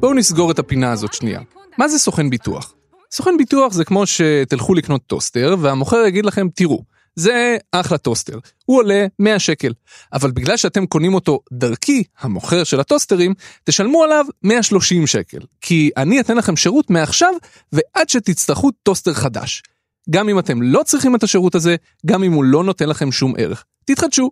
בואו 0.00 0.14
נסגור 0.14 0.50
את 0.50 0.58
הפינה 0.58 0.92
הזאת 0.92 1.12
שנייה. 1.12 1.40
מה 1.78 1.88
זה 1.88 1.98
סוכן 1.98 2.30
ביטוח? 2.30 2.74
סוכן 3.12 3.36
ביטוח 3.38 3.72
זה 3.72 3.84
כמו 3.84 4.06
שתלכו 4.06 4.74
לקנות 4.74 5.00
טוסטר 5.06 5.56
והמוכר 5.60 6.06
יגיד 6.06 6.26
לכם 6.26 6.48
תראו, 6.54 6.82
זה 7.16 7.56
אחלה 7.72 7.98
טוסטר, 7.98 8.38
הוא 8.64 8.78
עולה 8.78 9.06
100 9.18 9.38
שקל, 9.38 9.72
אבל 10.12 10.30
בגלל 10.30 10.56
שאתם 10.56 10.86
קונים 10.86 11.14
אותו 11.14 11.40
דרכי, 11.52 12.02
המוכר 12.20 12.64
של 12.64 12.80
הטוסטרים, 12.80 13.34
תשלמו 13.64 14.02
עליו 14.04 14.24
130 14.42 15.06
שקל, 15.06 15.38
כי 15.60 15.90
אני 15.96 16.20
אתן 16.20 16.36
לכם 16.36 16.56
שירות 16.56 16.90
מעכשיו 16.90 17.34
ועד 17.72 18.08
שתצטרכו 18.08 18.70
טוסטר 18.82 19.14
חדש. 19.14 19.62
גם 20.10 20.28
אם 20.28 20.38
אתם 20.38 20.62
לא 20.62 20.82
צריכים 20.82 21.14
את 21.14 21.22
השירות 21.22 21.54
הזה, 21.54 21.76
גם 22.06 22.22
אם 22.22 22.32
הוא 22.32 22.44
לא 22.44 22.64
נותן 22.64 22.88
לכם 22.88 23.12
שום 23.12 23.34
ערך. 23.38 23.64
תתחדשו. 23.84 24.30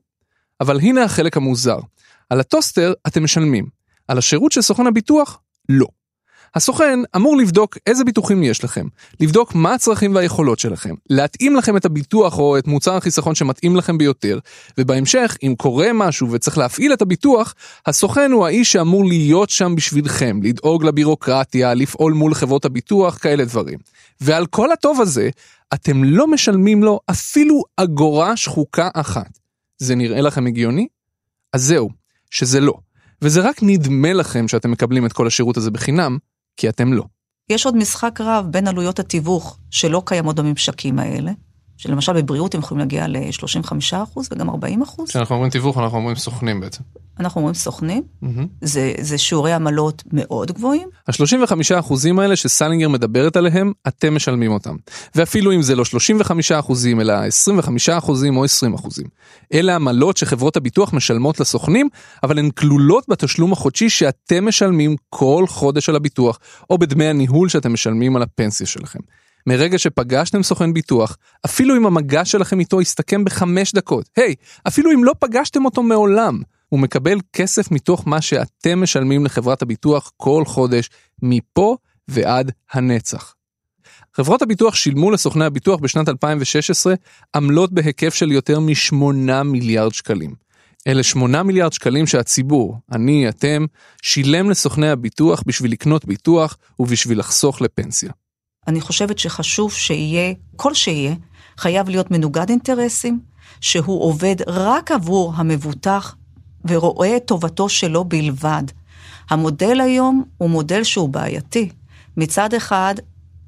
אבל 0.61 0.81
הנה 0.81 1.05
החלק 1.05 1.37
המוזר. 1.37 1.79
על 2.31 2.41
הטוסטר 2.41 2.93
אתם 3.07 3.25
משלמים, 3.25 3.67
על 4.09 4.19
השירות 4.19 4.53
של 4.53 4.63
סוכן 4.63 4.87
הביטוח, 4.87 5.39
לא. 5.69 5.87
הסוכן 6.55 6.99
אמור 7.17 7.37
לבדוק 7.37 7.79
איזה 7.87 8.05
ביטוחים 8.05 8.43
יש 8.43 8.65
לכם, 8.65 8.87
לבדוק 9.21 9.55
מה 9.55 9.75
הצרכים 9.75 10.15
והיכולות 10.15 10.59
שלכם, 10.59 10.95
להתאים 11.11 11.57
לכם 11.57 11.77
את 11.77 11.85
הביטוח 11.85 12.39
או 12.39 12.59
את 12.59 12.67
מוצר 12.67 12.97
החיסכון 12.97 13.35
שמתאים 13.35 13.77
לכם 13.77 13.99
ביותר, 13.99 14.39
ובהמשך, 14.79 15.37
אם 15.43 15.55
קורה 15.59 15.93
משהו 15.95 16.31
וצריך 16.31 16.59
להפעיל 16.59 16.93
את 16.93 17.03
הביטוח, 17.03 17.55
הסוכן 17.87 18.33
הוא 18.33 18.47
האיש 18.47 18.73
שאמור 18.73 19.05
להיות 19.05 19.51
שם 19.51 19.75
בשבילכם, 19.77 20.41
לדאוג 20.43 20.85
לבירוקרטיה, 20.85 21.75
לפעול 21.75 22.13
מול 22.13 22.35
חברות 22.35 22.65
הביטוח, 22.65 23.19
כאלה 23.19 23.45
דברים. 23.45 23.79
ועל 24.21 24.47
כל 24.47 24.73
הטוב 24.73 25.01
הזה, 25.01 25.31
אתם 25.75 26.05
לא 26.05 26.27
משלמים 26.27 26.83
לו 26.83 27.01
אפילו 27.11 27.63
אגורה 27.77 28.37
שחוקה 28.37 28.89
אחת. 28.95 29.46
זה 29.78 29.95
נראה 29.95 30.21
לכם 30.21 30.47
הגיוני? 30.47 30.87
אז 31.52 31.64
זהו, 31.64 31.88
שזה 32.30 32.61
לא. 32.61 32.75
וזה 33.23 33.40
רק 33.40 33.62
נדמה 33.62 34.12
לכם 34.12 34.49
שאתם 34.49 34.71
מקבלים 34.71 35.06
את 35.06 35.12
כל 35.12 35.26
השירות 35.26 35.56
הזה 35.56 35.71
בחינם, 35.71 36.18
כי 36.56 36.68
אתם 36.68 36.92
לא. 36.92 37.04
יש 37.49 37.66
עוד 37.66 37.76
משחק 37.76 38.21
רב 38.21 38.47
בין 38.50 38.68
עלויות 38.68 38.99
התיווך 38.99 39.59
שלא 39.71 40.02
קיימות 40.06 40.37
בממשקים 40.37 40.99
האלה, 40.99 41.33
שלמשל 41.76 42.12
בבריאות 42.23 42.54
הם 42.54 42.61
יכולים 42.61 42.78
להגיע 42.78 43.06
ל-35% 43.09 44.18
וגם 44.30 44.50
40%. 44.50 44.54
כשאנחנו 45.09 45.35
אומרים 45.35 45.50
תיווך 45.50 45.78
אנחנו 45.78 45.99
אומרים 45.99 46.16
סוכנים 46.16 46.61
בעצם. 46.61 46.83
אנחנו 47.21 47.38
אומרים 47.38 47.54
סוכנים, 47.54 48.02
mm-hmm. 48.25 48.26
זה, 48.61 48.95
זה 49.00 49.18
שיעורי 49.18 49.52
עמלות 49.52 50.02
מאוד 50.12 50.52
גבוהים. 50.52 50.88
ה-35% 51.09 51.95
האלה 52.21 52.37
שסלינגר 52.37 52.88
מדברת 52.88 53.37
עליהם, 53.37 53.73
אתם 53.88 54.14
משלמים 54.14 54.52
אותם. 54.52 54.76
ואפילו 55.14 55.52
אם 55.52 55.62
זה 55.62 55.76
לא 55.76 55.85
35% 56.62 56.73
אלא 57.00 57.14
25% 57.88 57.90
או 58.37 58.45
20%. 58.45 58.49
אלה 59.54 59.75
עמלות 59.75 60.16
שחברות 60.16 60.56
הביטוח 60.56 60.92
משלמות 60.92 61.40
לסוכנים, 61.40 61.88
אבל 62.23 62.38
הן 62.38 62.50
כלולות 62.50 63.04
בתשלום 63.09 63.52
החודשי 63.52 63.88
שאתם 63.88 64.49
משלמים 64.49 64.97
כל 65.11 65.45
חודש 65.49 65.88
על 65.88 65.97
הביטוח, 65.97 66.38
או 66.71 66.78
בדמי 66.78 67.06
הניהול 67.06 67.49
שאתם 67.49 67.73
משלמים 67.73 68.16
על 68.16 68.23
הפנסיה 68.23 68.66
שלכם. 68.66 69.00
מרגע 69.47 69.79
שפגשתם 69.79 70.43
סוכן 70.43 70.73
ביטוח, 70.73 71.17
אפילו 71.47 71.76
אם 71.76 71.87
המגע 71.87 72.25
שלכם 72.25 72.61
איתו 72.61 72.81
יסתכם 72.81 73.25
בחמש 73.25 73.73
דקות, 73.73 74.11
היי, 74.17 74.35
hey, 74.38 74.61
אפילו 74.69 74.93
אם 74.93 75.05
לא 75.05 75.12
פגשתם 75.19 75.65
אותו 75.65 75.83
מעולם, 75.83 76.41
הוא 76.69 76.81
מקבל 76.81 77.19
כסף 77.33 77.71
מתוך 77.71 78.09
מה 78.09 78.21
שאתם 78.21 78.83
משלמים 78.83 79.25
לחברת 79.25 79.62
הביטוח 79.62 80.11
כל 80.17 80.43
חודש, 80.47 80.91
מפה 81.23 81.76
ועד 82.09 82.53
הנצח. 82.73 83.35
חברות 84.15 84.43
הביטוח 84.43 84.75
שילמו 84.75 85.11
לסוכני 85.11 85.45
הביטוח 85.45 85.81
בשנת 85.81 86.09
2016 86.09 86.95
עמלות 87.35 87.73
בהיקף 87.73 88.15
של 88.15 88.33
יותר 88.33 88.61
מ-8 88.61 89.43
מיליארד 89.45 89.95
שקלים. 89.95 90.35
אלה 90.87 91.03
8 91.03 91.43
מיליארד 91.43 91.73
שקלים 91.73 92.07
שהציבור, 92.07 92.79
אני, 92.93 93.29
אתם, 93.29 93.67
שילם 94.03 94.50
לסוכני 94.50 94.88
הביטוח 94.88 95.43
בשביל 95.47 95.73
לקנות 95.73 96.05
ביטוח 96.05 96.57
ובשביל 96.79 97.19
לחסוך 97.19 97.61
לפנסיה. 97.61 98.11
אני 98.68 98.80
חושבת 98.80 99.18
שחשוב 99.18 99.73
שיהיה, 99.73 100.35
כל 100.56 100.75
שיהיה, 100.75 101.14
חייב 101.58 101.88
להיות 101.88 102.11
מנוגד 102.11 102.50
אינטרסים, 102.50 103.20
שהוא 103.61 104.02
עובד 104.02 104.37
רק 104.46 104.90
עבור 104.90 105.32
המבוטח 105.37 106.16
ורואה 106.64 107.16
את 107.16 107.25
טובתו 107.26 107.68
שלו 107.68 108.04
בלבד. 108.04 108.62
המודל 109.30 109.80
היום 109.80 110.25
הוא 110.38 110.50
מודל 110.50 110.85
שהוא 110.85 111.08
בעייתי. 111.08 111.68
מצד 112.16 112.54
אחד, 112.54 112.94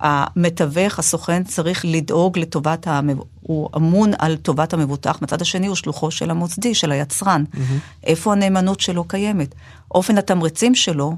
המתווך, 0.01 0.99
הסוכן, 0.99 1.45
צריך 1.45 1.85
לדאוג 1.89 2.39
לטובת, 2.39 2.87
המב... 2.87 3.19
הוא 3.41 3.69
אמון 3.77 4.11
על 4.19 4.37
טובת 4.37 4.73
המבוטח, 4.73 5.19
מצד 5.23 5.43
השני 5.43 5.67
הוא 5.67 5.77
שלוחו 5.77 6.11
של 6.11 6.31
המוסדי, 6.31 6.75
של 6.75 6.93
היצרן. 6.93 7.45
Mm-hmm. 7.53 7.59
איפה 8.05 8.33
הנאמנות 8.33 8.81
שלו 8.81 9.05
קיימת? 9.05 9.55
אופן 9.91 10.19
התמריצים 10.19 10.75
שלו, 10.75 11.17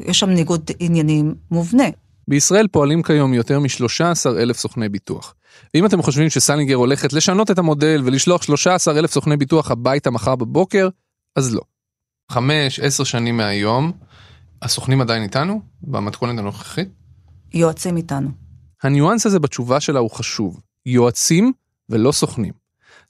יש 0.00 0.18
שם 0.18 0.30
ניגוד 0.30 0.70
עניינים 0.80 1.34
מובנה. 1.50 1.84
בישראל 2.28 2.68
פועלים 2.68 3.02
כיום 3.02 3.34
יותר 3.34 3.60
מ-13 3.60 4.26
אלף 4.38 4.58
סוכני 4.58 4.88
ביטוח. 4.88 5.34
ואם 5.74 5.86
אתם 5.86 6.02
חושבים 6.02 6.30
שסלינגר 6.30 6.74
הולכת 6.74 7.12
לשנות 7.12 7.50
את 7.50 7.58
המודל 7.58 8.02
ולשלוח 8.04 8.42
13 8.42 8.98
אלף 8.98 9.12
סוכני 9.12 9.36
ביטוח 9.36 9.70
הביתה 9.70 10.10
מחר 10.10 10.36
בבוקר, 10.36 10.88
אז 11.36 11.54
לא. 11.54 11.60
חמש, 12.30 12.80
עשר 12.80 13.04
שנים 13.04 13.36
מהיום, 13.36 13.92
הסוכנים 14.62 15.00
עדיין 15.00 15.22
איתנו? 15.22 15.60
במתכונת 15.82 16.38
הנוכחית? 16.38 16.88
יועצים 17.54 17.96
איתנו. 17.96 18.28
הניואנס 18.82 19.26
הזה 19.26 19.38
בתשובה 19.38 19.80
שלה 19.80 19.98
הוא 19.98 20.10
חשוב. 20.10 20.60
יועצים 20.86 21.52
ולא 21.88 22.12
סוכנים. 22.12 22.63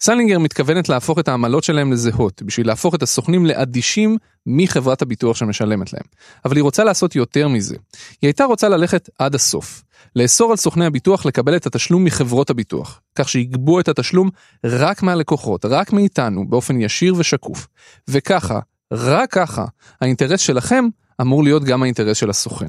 סלינגר 0.04 0.38
מתכוונת 0.38 0.88
להפוך 0.88 1.18
את 1.18 1.28
העמלות 1.28 1.64
שלהם 1.64 1.92
לזהות, 1.92 2.42
בשביל 2.42 2.66
להפוך 2.66 2.94
את 2.94 3.02
הסוכנים 3.02 3.46
לאדישים 3.46 4.16
מחברת 4.46 5.02
הביטוח 5.02 5.37
שמשלמת 5.37 5.92
להם. 5.92 6.02
אבל 6.44 6.56
היא 6.56 6.62
רוצה 6.62 6.84
לעשות 6.84 7.16
יותר 7.16 7.49
מזה. 7.49 7.75
היא 8.23 8.28
הייתה 8.28 8.44
רוצה 8.44 8.68
ללכת 8.68 9.11
עד 9.18 9.34
הסוף. 9.34 9.82
לאסור 10.16 10.50
על 10.50 10.56
סוכני 10.56 10.87
הביטוח 10.87 11.26
לקבל 11.26 11.56
את 11.56 11.66
התשלום 11.66 12.04
מחברות 12.04 12.50
הביטוח, 12.50 13.00
כך 13.14 13.28
שיגבו 13.28 13.80
את 13.80 13.88
התשלום 13.88 14.30
רק 14.64 15.02
מהלקוחות, 15.02 15.64
רק 15.64 15.92
מאיתנו, 15.92 16.49
באופן 16.49 16.80
ישיר 16.80 17.14
ושקוף. 17.18 17.66
וככה, 18.08 18.61
רק 18.92 19.32
ככה, 19.32 19.64
האינטרס 20.00 20.40
שלכם 20.40 20.84
אמור 21.20 21.44
להיות 21.44 21.64
גם 21.64 21.82
האינטרס 21.82 22.16
של 22.16 22.30
הסוכן. 22.30 22.68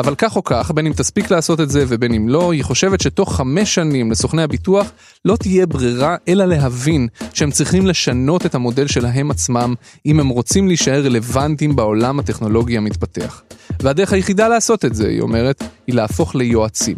אבל 0.00 0.14
כך 0.14 0.36
או 0.36 0.44
כך, 0.44 0.70
בין 0.70 0.86
אם 0.86 0.92
תספיק 0.92 1.30
לעשות 1.30 1.60
את 1.60 1.70
זה 1.70 1.84
ובין 1.88 2.14
אם 2.14 2.28
לא, 2.28 2.52
היא 2.52 2.64
חושבת 2.64 3.00
שתוך 3.00 3.36
חמש 3.36 3.74
שנים 3.74 4.10
לסוכני 4.10 4.42
הביטוח 4.42 4.92
לא 5.24 5.36
תהיה 5.36 5.66
ברירה 5.66 6.16
אלא 6.28 6.44
להבין 6.44 7.08
שהם 7.34 7.50
צריכים 7.50 7.86
לשנות 7.86 8.46
את 8.46 8.54
המודל 8.54 8.86
שלהם 8.86 9.30
עצמם 9.30 9.74
אם 10.06 10.20
הם 10.20 10.28
רוצים 10.28 10.68
להישאר 10.68 11.04
רלוונטיים 11.04 11.76
בעולם 11.76 12.18
הטכנולוגי 12.18 12.76
המתפתח. 12.76 13.42
והדרך 13.82 14.12
היחידה 14.12 14.48
לעשות 14.48 14.84
את 14.84 14.94
זה, 14.94 15.08
היא 15.08 15.20
אומרת, 15.20 15.62
היא 15.86 15.94
להפוך 15.94 16.34
ליועצים. 16.34 16.96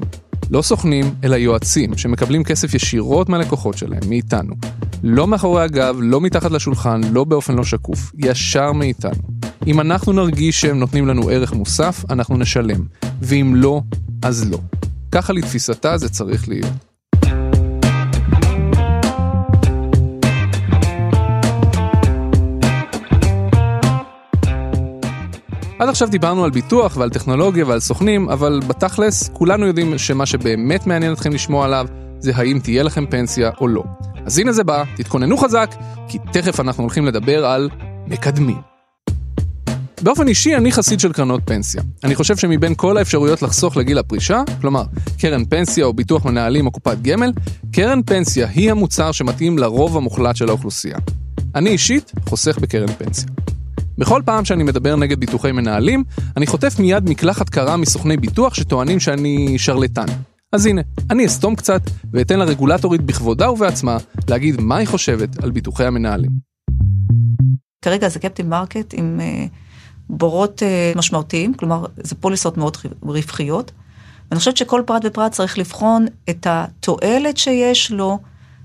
לא 0.53 0.63
סוכנים, 0.63 1.15
אלא 1.25 1.37
יועצים, 1.37 1.99
שמקבלים 1.99 2.45
כסף 2.45 2.75
ישירות 2.75 3.29
מהלקוחות 3.29 3.79
שלהם, 3.79 4.01
מאיתנו. 4.09 4.55
לא 5.03 5.27
מאחורי 5.27 5.63
הגב, 5.63 5.97
לא 6.01 6.21
מתחת 6.21 6.51
לשולחן, 6.51 7.01
לא 7.13 7.25
באופן 7.25 7.55
לא 7.55 7.65
שקוף, 7.65 8.13
ישר 8.19 8.73
מאיתנו. 8.73 9.23
אם 9.67 9.81
אנחנו 9.81 10.13
נרגיש 10.13 10.61
שהם 10.61 10.79
נותנים 10.79 11.07
לנו 11.07 11.29
ערך 11.29 11.53
מוסף, 11.53 12.05
אנחנו 12.11 12.37
נשלם, 12.37 12.81
ואם 13.23 13.53
לא, 13.57 13.81
אז 14.23 14.51
לא. 14.51 14.59
ככה 15.13 15.33
לתפיסתה 15.33 15.99
זה 15.99 16.09
צריך 16.09 16.49
להיות. 16.49 16.92
עד 25.83 25.89
עכשיו 25.89 26.09
דיברנו 26.09 26.45
על 26.45 26.51
ביטוח 26.51 26.97
ועל 26.97 27.11
טכנולוגיה 27.11 27.67
ועל 27.67 27.81
סוכנים, 27.81 28.29
אבל 28.29 28.61
בתכלס 28.67 29.31
כולנו 29.33 29.67
יודעים 29.67 29.99
שמה 29.99 30.27
שבאמת 30.27 30.87
מעניין 30.87 31.13
אתכם 31.13 31.33
לשמוע 31.33 31.65
עליו 31.65 31.87
זה 32.19 32.33
האם 32.35 32.59
תהיה 32.63 32.83
לכם 32.83 33.07
פנסיה 33.07 33.51
או 33.61 33.69
לא. 33.69 33.85
אז 34.27 34.39
הנה 34.39 34.53
זה 34.53 34.65
בא, 34.65 34.85
תתכוננו 34.97 35.37
חזק, 35.37 35.75
כי 36.09 36.19
תכף 36.33 36.61
אנחנו 36.61 36.83
הולכים 36.83 37.07
לדבר 37.07 37.47
על 37.47 37.71
מקדמים. 38.07 38.57
באופן 40.03 40.29
אישי 40.29 40.57
אני 40.57 40.73
חסיד 40.73 41.01
של 41.01 41.13
קרנות 41.13 41.41
פנסיה. 41.45 41.83
אני 42.05 42.15
חושב 42.15 42.37
שמבין 42.37 42.75
כל 42.77 42.97
האפשרויות 42.97 43.43
לחסוך 43.43 43.77
לגיל 43.77 43.99
הפרישה, 43.99 44.43
כלומר 44.61 44.85
קרן 45.19 45.45
פנסיה 45.45 45.85
או 45.85 45.93
ביטוח 45.93 46.25
מנהלים 46.25 46.67
או 46.67 46.71
קופת 46.71 46.97
גמל, 47.03 47.33
קרן 47.73 48.01
פנסיה 48.07 48.49
היא 48.49 48.71
המוצר 48.71 49.13
שמתאים 49.13 49.59
לרוב 49.59 49.97
המוחלט 49.97 50.37
של 50.37 50.49
האוכלוסייה. 50.49 50.99
אני 51.55 51.71
אישית 51.71 52.13
חוסך 52.29 52.59
בקרן 52.59 52.93
פנסיה. 52.99 53.42
בכל 53.99 54.23
פעם 54.25 54.45
שאני 54.45 54.63
מדבר 54.65 54.97
נגד 54.97 55.21
ביטוחי 55.21 55.53
מנהלים, 55.53 56.05
אני 56.37 56.47
חוטף 56.47 56.79
מיד 56.79 57.11
מקלחת 57.11 57.49
קרה 57.49 57.77
מסוכני 57.77 58.17
ביטוח 58.17 58.55
שטוענים 58.55 59.01
שאני 59.01 59.59
שרלטן. 59.59 60.07
אז 60.53 60.67
הנה, 60.67 60.81
אני 61.11 61.27
אסתום 61.27 61.57
קצת 61.57 61.83
ואתן 62.13 62.39
לרגולטורית 62.39 63.01
בכבודה 63.01 63.51
ובעצמה 63.51 63.97
להגיד 64.29 64.61
מה 64.61 64.77
היא 64.77 64.89
חושבת 64.89 65.43
על 65.43 65.51
ביטוחי 65.51 65.85
המנהלים. 65.85 66.31
כרגע 67.85 68.09
זה 68.09 68.19
captive 68.19 68.49
market 68.49 68.95
עם 68.95 69.21
אה, 69.21 69.51
בורות 70.09 70.63
אה, 70.63 70.99
משמעותיים, 70.99 71.55
כלומר 71.55 71.87
זה 71.97 72.15
פוליסות 72.15 72.57
מאוד 72.57 72.77
רווחיות. 73.03 73.73
ואני 74.31 74.39
חושבת 74.39 74.57
שכל 74.57 74.83
פרט 74.87 75.03
ופרט 75.05 75.33
צריך 75.33 75.59
לבחון 75.59 76.07
את 76.31 76.47
התועלת 76.51 77.37
שיש 77.37 77.91
לו 77.91 78.19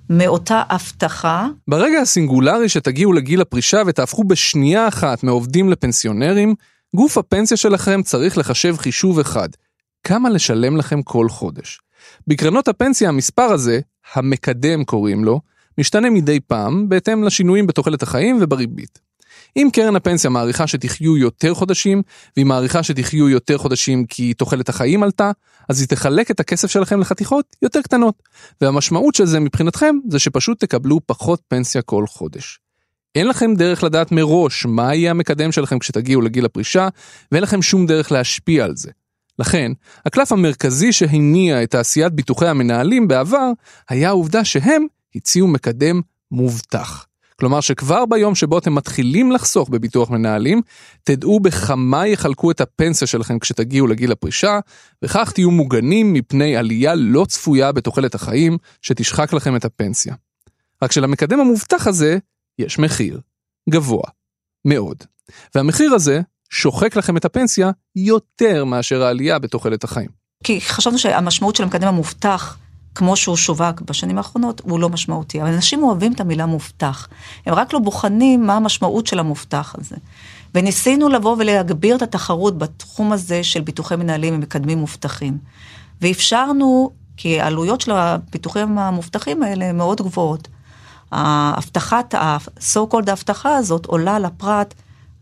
מאותה 0.10 0.64
הבטחה. 0.70 1.48
ברגע 1.68 2.00
הסינגולרי 2.00 2.70
שתגיעו 2.70 3.14
לגיל 3.14 3.42
הפרישה 3.42 3.82
ותהפכו 3.88 4.24
בשנייה 4.24 4.88
אחת 4.88 5.24
מעובדים 5.24 5.70
לפנסיונרים, 5.70 6.56
גוף 6.96 7.18
הפנסיה 7.18 7.58
שלכם 7.58 8.02
צריך 8.04 8.38
לחשב 8.38 8.76
חישוב 8.78 9.20
אחד, 9.20 9.50
כמה 10.04 10.30
לשלם 10.30 10.78
לכם 10.78 11.02
כל 11.02 11.30
חודש. 11.30 11.80
בקרנות 12.28 12.68
הפנסיה 12.68 13.10
המספר 13.10 13.42
הזה, 13.42 13.80
המקדם 14.14 14.84
קוראים 14.84 15.24
לו, 15.24 15.42
משתנה 15.78 16.10
מדי 16.10 16.40
פעם 16.40 16.90
בהתאם 16.90 17.24
לשינויים 17.24 17.68
בתוחלת 17.68 18.04
החיים 18.04 18.38
ובריבית. 18.42 19.07
אם 19.58 19.70
קרן 19.74 19.96
הפנסיה 19.96 20.30
מעריכה 20.30 20.68
שתחיו 20.68 21.18
יותר 21.18 21.54
חודשים, 21.54 22.02
והיא 22.36 22.46
מעריכה 22.46 22.84
שתחיו 22.84 23.30
יותר 23.30 23.58
חודשים 23.58 24.06
כי 24.06 24.34
תוחלת 24.34 24.70
החיים 24.70 25.04
עלתה, 25.04 25.32
אז 25.70 25.80
היא 25.80 25.88
תחלק 25.88 26.32
את 26.32 26.40
הכסף 26.40 26.72
שלכם 26.72 27.00
לחתיכות 27.00 27.56
יותר 27.62 27.82
קטנות. 27.82 28.24
והמשמעות 28.62 29.16
של 29.16 29.26
זה 29.26 29.40
מבחינתכם, 29.40 29.96
זה 30.10 30.20
שפשוט 30.20 30.60
תקבלו 30.60 31.00
פחות 31.06 31.42
פנסיה 31.48 31.82
כל 31.82 32.08
חודש. 32.08 32.60
אין 33.16 33.28
לכם 33.28 33.56
דרך 33.56 33.84
לדעת 33.84 34.12
מראש 34.12 34.66
מה 34.66 34.96
יהיה 34.96 35.12
המקדם 35.12 35.52
שלכם 35.52 35.80
כשתגיעו 35.80 36.22
לגיל 36.22 36.46
הפרישה, 36.46 36.88
ואין 37.32 37.44
לכם 37.44 37.62
שום 37.62 37.86
דרך 37.86 38.12
להשפיע 38.12 38.66
על 38.66 38.76
זה. 38.76 38.92
לכן, 39.40 39.72
הקלף 40.06 40.32
המרכזי 40.32 40.92
שהניע 40.92 41.64
את 41.64 41.72
תעשיית 41.72 42.14
ביטוחי 42.14 42.48
המנהלים 42.48 43.08
בעבר, 43.08 43.52
היה 43.90 44.10
העובדה 44.10 44.46
שהם 44.46 44.86
הציעו 45.16 45.48
מקדם 45.48 46.02
מובטח. 46.32 47.07
כלומר 47.40 47.62
שכבר 47.62 48.06
ביום 48.06 48.36
שבו 48.36 48.58
אתם 48.58 48.76
מתחילים 48.76 49.32
לחסוך 49.32 49.70
בביטוח 49.70 50.10
מנהלים, 50.10 50.62
תדעו 51.04 51.40
בכמה 51.40 52.08
יחלקו 52.08 52.52
את 52.52 52.62
הפנסיה 52.62 53.08
שלכם 53.08 53.40
כשתגיעו 53.40 53.88
לגיל 53.88 54.12
הפרישה, 54.12 54.60
וכך 55.04 55.32
תהיו 55.32 55.52
מוגנים 55.52 56.14
מפני 56.14 56.58
עלייה 56.58 56.96
לא 56.96 57.26
צפויה 57.26 57.72
בתוחלת 57.72 58.16
החיים 58.16 58.58
שתשחק 58.82 59.34
לכם 59.34 59.56
את 59.56 59.66
הפנסיה. 59.66 60.16
רק 60.84 60.92
שלמקדם 60.92 61.40
המובטח 61.40 61.88
הזה 61.88 62.18
יש 62.60 62.80
מחיר. 62.80 63.20
גבוה. 63.70 64.10
מאוד. 64.66 64.98
והמחיר 65.56 65.94
הזה 65.94 66.22
שוחק 66.50 66.96
לכם 66.96 67.18
את 67.18 67.26
הפנסיה 67.26 67.72
יותר 67.96 68.66
מאשר 68.66 69.04
העלייה 69.04 69.40
בתוחלת 69.40 69.84
החיים. 69.84 70.10
כי 70.44 70.62
חשבנו 70.62 70.98
שהמשמעות 70.98 71.56
של 71.56 71.64
המקדם 71.64 71.88
המובטח 71.88 72.58
כמו 72.98 73.16
שהוא 73.16 73.36
שווק 73.36 73.82
בשנים 73.82 74.18
האחרונות, 74.18 74.62
הוא 74.64 74.80
לא 74.80 74.90
משמעותי. 74.90 75.42
אבל 75.42 75.54
אנשים 75.54 75.84
אוהבים 75.84 76.14
את 76.14 76.20
המילה 76.20 76.46
מובטח. 76.46 77.08
הם 77.46 77.54
רק 77.54 77.74
לא 77.74 77.80
בוחנים 77.80 78.48
מה 78.48 78.56
המשמעות 78.56 79.08
של 79.08 79.20
המובטח 79.20 79.76
הזה. 79.78 79.96
וניסינו 80.56 81.10
לבוא 81.10 81.36
ולהגביר 81.40 81.96
את 81.96 82.02
התחרות 82.02 82.58
בתחום 82.58 83.12
הזה 83.12 83.44
של 83.44 83.62
ביטוחי 83.62 83.96
מנהלים 83.96 84.36
ומקדמים 84.36 84.78
מובטחים. 84.78 85.38
ואפשרנו, 86.02 86.92
כי 87.18 87.42
העלויות 87.42 87.82
של 87.82 87.92
הביטוחים 87.92 88.78
המובטחים 88.78 89.44
האלה 89.44 89.66
הן 89.66 89.78
מאוד 89.78 90.02
גבוהות. 90.02 90.48
ההבטחת, 91.12 92.14
ה-so 92.14 92.94
called 92.94 93.10
ההבטחה 93.10 93.56
הזאת 93.56 93.86
עולה 93.86 94.20
לפרט 94.20 94.74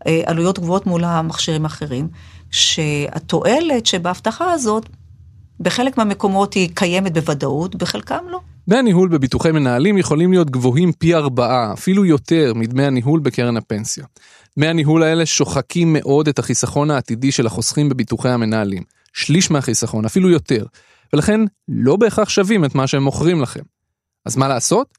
אה, 0.06 0.22
עלויות 0.26 0.58
גבוהות 0.58 0.86
מול 0.86 1.04
המכשירים 1.04 1.64
האחרים, 1.64 2.08
שהתועלת 2.50 3.86
שבהבטחה 3.86 4.52
הזאת 4.52 4.88
בחלק 5.60 5.98
מהמקומות 5.98 6.54
היא 6.54 6.70
קיימת 6.74 7.12
בוודאות, 7.12 7.76
בחלקם 7.76 8.24
לא. 8.28 8.40
דמי 8.68 8.78
הניהול 8.78 9.08
בביטוחי 9.08 9.52
מנהלים 9.52 9.98
יכולים 9.98 10.32
להיות 10.32 10.50
גבוהים 10.50 10.92
פי 10.92 11.14
ארבעה, 11.14 11.72
אפילו 11.72 12.04
יותר, 12.04 12.52
מדמי 12.54 12.84
הניהול 12.84 13.20
בקרן 13.20 13.56
הפנסיה. 13.56 14.04
דמי 14.58 14.66
הניהול 14.66 15.02
האלה 15.02 15.26
שוחקים 15.26 15.92
מאוד 15.92 16.28
את 16.28 16.38
החיסכון 16.38 16.90
העתידי 16.90 17.32
של 17.32 17.46
החוסכים 17.46 17.88
בביטוחי 17.88 18.28
המנהלים. 18.28 18.82
שליש 19.12 19.50
מהחיסכון, 19.50 20.04
אפילו 20.04 20.30
יותר. 20.30 20.66
ולכן 21.12 21.40
לא 21.68 21.96
בהכרח 21.96 22.28
שווים 22.28 22.64
את 22.64 22.74
מה 22.74 22.86
שהם 22.86 23.02
מוכרים 23.02 23.42
לכם. 23.42 23.62
אז 24.24 24.36
מה 24.36 24.48
לעשות? 24.48 24.98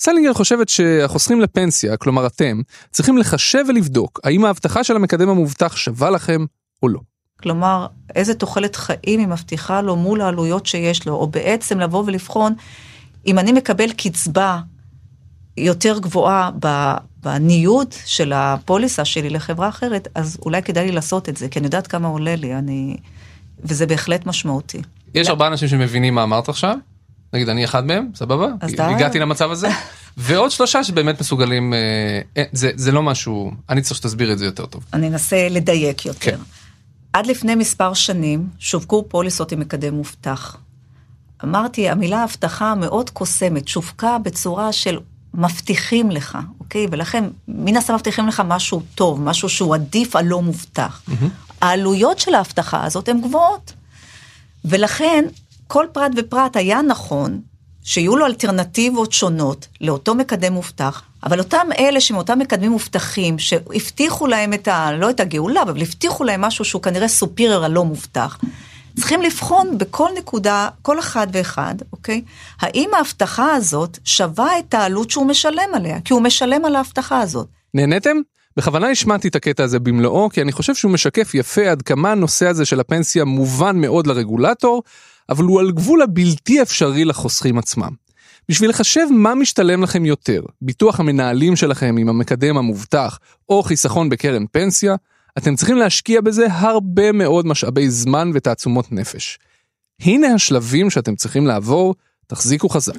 סלינגר 0.00 0.32
חושבת 0.32 0.68
שהחוסכים 0.68 1.40
לפנסיה, 1.40 1.96
כלומר 1.96 2.26
אתם, 2.26 2.60
צריכים 2.90 3.18
לחשב 3.18 3.64
ולבדוק 3.68 4.20
האם 4.24 4.44
ההבטחה 4.44 4.84
של 4.84 4.96
המקדם 4.96 5.28
המובטח 5.28 5.76
שווה 5.76 6.10
לכם 6.10 6.44
או 6.82 6.88
לא. 6.88 7.00
כלומר, 7.42 7.86
איזה 8.14 8.34
תוחלת 8.34 8.76
חיים 8.76 9.20
היא 9.20 9.26
מבטיחה 9.26 9.80
לו 9.80 9.96
מול 9.96 10.20
העלויות 10.20 10.66
שיש 10.66 11.06
לו, 11.06 11.14
או 11.14 11.26
בעצם 11.26 11.80
לבוא 11.80 12.04
ולבחון, 12.06 12.54
אם 13.26 13.38
אני 13.38 13.52
מקבל 13.52 13.92
קצבה 13.92 14.60
יותר 15.56 15.98
גבוהה 15.98 16.50
בניוד 17.22 17.94
של 18.04 18.32
הפוליסה 18.32 19.04
שלי 19.04 19.30
לחברה 19.30 19.68
אחרת, 19.68 20.08
אז 20.14 20.38
אולי 20.42 20.62
כדאי 20.62 20.86
לי 20.86 20.92
לעשות 20.92 21.28
את 21.28 21.36
זה, 21.36 21.48
כי 21.48 21.58
אני 21.58 21.66
יודעת 21.66 21.86
כמה 21.86 22.08
עולה 22.08 22.36
לי, 22.36 22.54
אני... 22.54 22.96
וזה 23.64 23.86
בהחלט 23.86 24.26
משמעותי. 24.26 24.82
יש 25.14 25.28
ארבעה 25.28 25.48
אנשים 25.48 25.68
שמבינים 25.68 26.14
מה 26.14 26.22
אמרת 26.22 26.48
עכשיו, 26.48 26.76
נגיד 27.32 27.48
אני 27.48 27.64
אחד 27.64 27.86
מהם, 27.86 28.08
סבבה? 28.14 28.48
הגעתי 28.78 29.18
למצב 29.18 29.50
הזה. 29.50 29.68
ועוד 30.16 30.50
שלושה 30.50 30.84
שבאמת 30.84 31.20
מסוגלים, 31.20 31.74
אה, 31.74 31.78
אה, 32.36 32.42
זה, 32.52 32.70
זה 32.74 32.92
לא 32.92 33.02
משהו, 33.02 33.52
אני 33.68 33.82
צריך 33.82 33.96
שתסביר 33.96 34.32
את 34.32 34.38
זה 34.38 34.44
יותר 34.44 34.66
טוב. 34.66 34.84
אני 34.92 35.08
אנסה 35.08 35.48
לדייק 35.50 36.06
יותר. 36.06 36.30
כן. 36.30 36.38
עד 37.18 37.26
לפני 37.26 37.54
מספר 37.54 37.94
שנים 37.94 38.48
שווקו 38.58 39.04
פוליסות 39.08 39.52
עם 39.52 39.60
מקדם 39.60 39.94
מובטח. 39.94 40.56
אמרתי, 41.44 41.88
המילה 41.88 42.22
הבטחה 42.22 42.74
מאוד 42.74 43.10
קוסמת, 43.10 43.68
שווקה 43.68 44.18
בצורה 44.18 44.72
של 44.72 44.98
מבטיחים 45.34 46.10
לך, 46.10 46.38
אוקיי? 46.60 46.86
ולכן, 46.90 47.24
מן 47.48 47.76
הסתם 47.76 47.94
מבטיחים 47.94 48.28
לך 48.28 48.42
משהו 48.46 48.82
טוב, 48.94 49.22
משהו 49.22 49.48
שהוא 49.48 49.74
עדיף 49.74 50.16
על 50.16 50.24
לא 50.24 50.42
מובטח. 50.42 51.02
Mm-hmm. 51.08 51.24
העלויות 51.60 52.18
של 52.18 52.34
ההבטחה 52.34 52.84
הזאת 52.84 53.08
הן 53.08 53.20
גבוהות. 53.20 53.72
ולכן, 54.64 55.24
כל 55.66 55.86
פרט 55.92 56.12
ופרט 56.16 56.56
היה 56.56 56.82
נכון 56.82 57.40
שיהיו 57.88 58.16
לו 58.16 58.26
אלטרנטיבות 58.26 59.12
שונות 59.12 59.66
לאותו 59.80 60.14
מקדם 60.14 60.52
מובטח, 60.52 61.02
אבל 61.24 61.38
אותם 61.38 61.66
אלה 61.78 62.00
שמאותם 62.00 62.38
מקדמים 62.38 62.70
מובטחים, 62.70 63.38
שהבטיחו 63.38 64.26
להם 64.26 64.52
את 64.52 64.68
ה... 64.68 64.92
לא 64.92 65.10
את 65.10 65.20
הגאולה, 65.20 65.62
אבל 65.62 65.82
הבטיחו 65.82 66.24
להם 66.24 66.40
משהו 66.40 66.64
שהוא 66.64 66.82
כנראה 66.82 67.08
סופירר 67.08 67.64
הלא 67.64 67.84
מובטח, 67.84 68.38
צריכים 68.96 69.22
לבחון 69.22 69.78
בכל 69.78 70.08
נקודה, 70.18 70.68
כל 70.82 70.98
אחד 70.98 71.26
ואחד, 71.32 71.74
אוקיי? 71.92 72.22
האם 72.60 72.90
ההבטחה 72.96 73.54
הזאת 73.54 73.98
שווה 74.04 74.58
את 74.58 74.74
העלות 74.74 75.10
שהוא 75.10 75.26
משלם 75.26 75.74
עליה? 75.74 76.00
כי 76.00 76.12
הוא 76.12 76.22
משלם 76.22 76.64
על 76.64 76.76
ההבטחה 76.76 77.20
הזאת. 77.20 77.46
נהניתם? 77.74 78.16
בכוונה 78.56 78.88
השמעתי 78.88 79.28
את 79.28 79.36
הקטע 79.36 79.64
הזה 79.64 79.78
במלואו, 79.78 80.30
כי 80.30 80.42
אני 80.42 80.52
חושב 80.52 80.74
שהוא 80.74 80.92
משקף 80.92 81.34
יפה 81.34 81.70
עד 81.70 81.82
כמה 81.82 82.12
הנושא 82.12 82.46
הזה 82.46 82.64
של 82.64 82.80
הפנסיה 82.80 83.24
מובן 83.24 83.80
מאוד 83.80 84.06
לרגולטור, 84.06 84.82
אבל 85.28 85.44
הוא 85.44 85.60
על 85.60 85.70
גבול 85.70 86.02
הבלתי 86.02 86.62
אפשרי 86.62 87.04
לחוסכים 87.04 87.58
עצמם. 87.58 87.90
בשביל 88.48 88.70
לחשב 88.70 89.06
מה 89.10 89.34
משתלם 89.34 89.82
לכם 89.82 90.04
יותר, 90.04 90.42
ביטוח 90.62 91.00
המנהלים 91.00 91.56
שלכם 91.56 91.96
עם 91.98 92.08
המקדם 92.08 92.56
המובטח 92.56 93.18
או 93.48 93.62
חיסכון 93.62 94.08
בקרן 94.08 94.44
פנסיה, 94.52 94.96
אתם 95.38 95.56
צריכים 95.56 95.76
להשקיע 95.76 96.20
בזה 96.20 96.46
הרבה 96.50 97.12
מאוד 97.12 97.46
משאבי 97.46 97.90
זמן 97.90 98.30
ותעצומות 98.34 98.92
נפש. 98.92 99.38
הנה 100.00 100.34
השלבים 100.34 100.90
שאתם 100.90 101.16
צריכים 101.16 101.46
לעבור, 101.46 101.94
תחזיקו 102.26 102.68
חזק. 102.68 102.94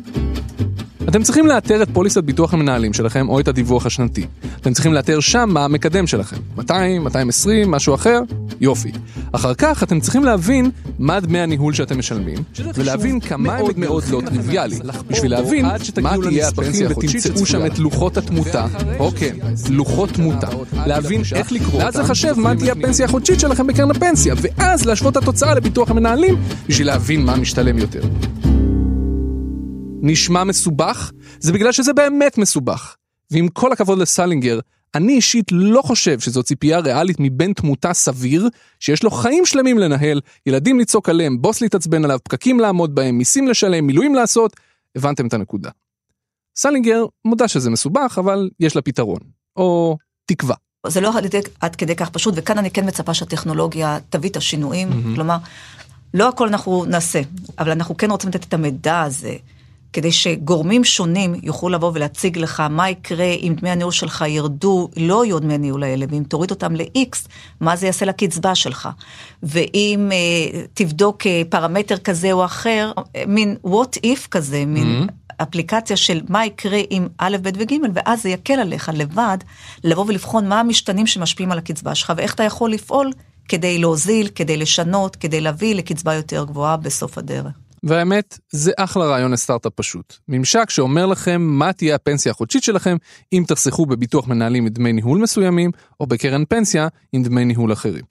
אתם 1.09 1.23
צריכים 1.23 1.47
לאתר 1.47 1.83
את 1.83 1.89
פוליסת 1.93 2.23
ביטוח 2.23 2.53
המנהלים 2.53 2.93
שלכם 2.93 3.29
או 3.29 3.39
את 3.39 3.47
הדיווח 3.47 3.85
השנתי. 3.85 4.25
אתם 4.61 4.73
צריכים 4.73 4.93
לאתר 4.93 5.19
שם 5.19 5.49
מה 5.53 5.65
המקדם 5.65 6.07
שלכם. 6.07 6.37
200, 6.57 7.03
220, 7.03 7.71
משהו 7.71 7.95
אחר? 7.95 8.21
יופי. 8.61 8.91
אחר 9.31 9.53
כך 9.53 9.83
אתם 9.83 9.99
צריכים 9.99 10.23
להבין 10.23 10.71
מה 10.99 11.19
דמי 11.19 11.39
הניהול 11.39 11.73
שאתם 11.73 11.99
משלמים, 11.99 12.37
ולהבין 12.75 13.19
כמה 13.19 13.55
הם 13.55 13.65
מאוד 13.77 14.03
לא 14.11 14.21
טריוויאלי. 14.25 14.79
בשביל 15.07 15.31
להבין 15.31 15.65
מה 16.01 16.15
תהיה 16.23 16.47
הפנסיה 16.47 16.87
החודשית 16.89 17.25
ותמצאו 17.25 17.45
שם 17.45 17.65
את 17.65 17.79
לוחות 17.79 18.17
התמותה, 18.17 18.65
או 18.99 19.11
כן, 19.11 19.35
לוחות 19.69 20.09
תמותה. 20.09 20.47
להבין 20.85 21.21
איך 21.35 21.51
לקרוא 21.51 21.73
אותם, 21.73 21.85
ואז 21.85 21.95
לחשב 21.95 22.33
מה 22.37 22.55
תהיה 22.55 22.71
הפנסיה 22.71 23.05
החודשית 23.05 23.39
שלכם 23.39 23.67
בקרן 23.67 23.91
הפנסיה, 23.91 24.35
ואז 24.41 24.85
להשוות 24.85 25.17
את 25.17 25.23
התוצאה 25.23 25.55
לביטוח 25.55 25.91
המנהלים, 25.91 26.35
בשביל 26.67 26.87
להבין 26.87 27.25
מה 27.25 27.35
משתלם 27.35 27.77
יותר. 27.77 28.01
נשמע 30.01 30.43
מסובך, 30.43 31.11
זה 31.39 31.53
בגלל 31.53 31.71
שזה 31.71 31.93
באמת 31.93 32.37
מסובך. 32.37 32.95
ועם 33.31 33.47
כל 33.47 33.71
הכבוד 33.71 33.97
לסלינגר, 33.97 34.59
אני 34.95 35.13
אישית 35.13 35.45
לא 35.51 35.81
חושב 35.81 36.19
שזו 36.19 36.43
ציפייה 36.43 36.79
ריאלית 36.79 37.17
מבן 37.19 37.53
תמותה 37.53 37.93
סביר, 37.93 38.49
שיש 38.79 39.03
לו 39.03 39.11
חיים 39.11 39.45
שלמים 39.45 39.79
לנהל, 39.79 40.21
ילדים 40.45 40.79
לצעוק 40.79 41.09
עליהם, 41.09 41.41
בוס 41.41 41.61
להתעצבן 41.61 42.05
עליו, 42.05 42.19
פקקים 42.23 42.59
לעמוד 42.59 42.95
בהם, 42.95 43.17
מיסים 43.17 43.47
לשלם, 43.47 43.87
מילואים 43.87 44.15
לעשות, 44.15 44.55
הבנתם 44.95 45.27
את 45.27 45.33
הנקודה. 45.33 45.69
סלינגר 46.55 47.05
מודה 47.25 47.47
שזה 47.47 47.69
מסובך, 47.69 48.17
אבל 48.21 48.49
יש 48.59 48.75
לה 48.75 48.81
פתרון. 48.81 49.19
או 49.55 49.97
תקווה. 50.25 50.55
זה 50.87 51.01
לא 51.01 51.11
עד, 51.59 51.75
כדי 51.75 51.95
כך 51.95 52.09
פשוט, 52.09 52.33
וכאן 52.37 52.57
אני 52.57 52.71
כן 52.71 52.87
מצפה 52.87 53.13
שהטכנולוגיה 53.13 53.97
תביא 54.09 54.29
את 54.29 54.37
השינויים, 54.37 54.89
mm-hmm. 54.89 55.15
כלומר, 55.15 55.37
לא 56.13 56.29
הכל 56.29 56.47
אנחנו 56.47 56.85
נעשה, 56.85 57.21
אבל 57.59 57.71
אנחנו 57.71 57.97
כן 57.97 58.11
רוצים 58.11 58.29
לתת 58.29 58.43
את 58.43 58.53
המידע 58.53 59.01
הזה, 59.01 59.35
כדי 59.93 60.11
שגורמים 60.11 60.83
שונים 60.83 61.35
יוכלו 61.43 61.69
לבוא 61.69 61.91
ולהציג 61.93 62.37
לך 62.37 62.59
מה 62.59 62.89
יקרה 62.89 63.25
אם 63.25 63.55
דמי 63.57 63.69
הניהול 63.69 63.91
שלך 63.91 64.25
ירדו, 64.27 64.89
לא 64.97 65.25
יהיו 65.25 65.39
דמי 65.39 65.53
הניהול 65.53 65.83
האלה, 65.83 66.05
ואם 66.09 66.23
תוריד 66.23 66.51
אותם 66.51 66.75
ל-X, 66.75 67.27
מה 67.59 67.75
זה 67.75 67.85
יעשה 67.85 68.05
לקצבה 68.05 68.55
שלך. 68.55 68.89
ואם 69.43 70.09
אה, 70.11 70.61
תבדוק 70.73 71.27
אה, 71.27 71.41
פרמטר 71.49 71.97
כזה 71.97 72.31
או 72.31 72.45
אחר, 72.45 72.91
מין 73.27 73.55
what 73.65 73.99
if 74.05 74.27
כזה, 74.31 74.65
מין 74.65 75.07
mm-hmm. 75.07 75.43
אפליקציה 75.43 75.97
של 75.97 76.21
מה 76.29 76.45
יקרה 76.45 76.79
עם 76.89 77.07
א', 77.17 77.37
ב' 77.41 77.49
וג', 77.55 77.73
ואז 77.93 78.21
זה 78.23 78.29
יקל 78.29 78.59
עליך 78.59 78.91
לבד 78.93 79.37
לבוא 79.83 80.05
ולבחון 80.07 80.49
מה 80.49 80.59
המשתנים 80.59 81.07
שמשפיעים 81.07 81.51
על 81.51 81.57
הקצבה 81.57 81.95
שלך, 81.95 82.13
ואיך 82.17 82.33
אתה 82.33 82.43
יכול 82.43 82.71
לפעול 82.71 83.11
כדי 83.47 83.77
להוזיל, 83.77 84.29
כדי 84.35 84.57
לשנות, 84.57 85.15
כדי 85.15 85.41
להביא 85.41 85.75
לקצבה 85.75 86.13
יותר 86.13 86.45
גבוהה 86.45 86.77
בסוף 86.77 87.17
הדרך. 87.17 87.53
והאמת, 87.83 88.39
זה 88.51 88.71
אחלה 88.77 89.05
רעיון 89.05 89.31
לסטארט-אפ 89.31 89.73
פשוט. 89.75 90.17
ממשק 90.27 90.69
שאומר 90.69 91.05
לכם 91.05 91.41
מה 91.41 91.73
תהיה 91.73 91.95
הפנסיה 91.95 92.31
החודשית 92.31 92.63
שלכם 92.63 92.97
אם 93.33 93.43
תחסכו 93.47 93.85
בביטוח 93.85 94.27
מנהלים 94.27 94.65
עם 94.65 94.69
דמי 94.69 94.93
ניהול 94.93 95.19
מסוימים, 95.19 95.71
או 95.99 96.07
בקרן 96.07 96.45
פנסיה 96.45 96.87
עם 97.13 97.23
דמי 97.23 97.45
ניהול 97.45 97.73
אחרים. 97.73 98.03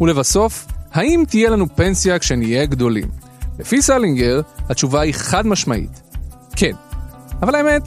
ולבסוף, 0.00 0.66
האם 0.92 1.24
תהיה 1.28 1.50
לנו 1.50 1.76
פנסיה 1.76 2.18
כשנהיה 2.18 2.66
גדולים? 2.66 3.08
לפי 3.58 3.82
סלינגר, 3.82 4.40
התשובה 4.68 5.00
היא 5.00 5.14
חד 5.14 5.46
משמעית. 5.46 6.00
כן. 6.56 6.72
אבל 7.42 7.54
האמת, 7.54 7.82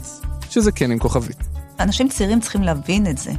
שזה 0.50 0.72
כן 0.72 0.90
עם 0.90 0.98
כוכבית. 0.98 1.36
אנשים 1.80 2.08
צעירים 2.08 2.40
צריכים 2.40 2.62
להבין 2.62 3.06
את 3.06 3.18
זה, 3.18 3.32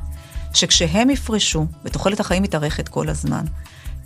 שכשהם 0.53 1.09
יפרשו, 1.09 1.65
ותוחלת 1.83 2.19
החיים 2.19 2.43
מתארכת 2.43 2.87
כל 2.87 3.09
הזמן, 3.09 3.45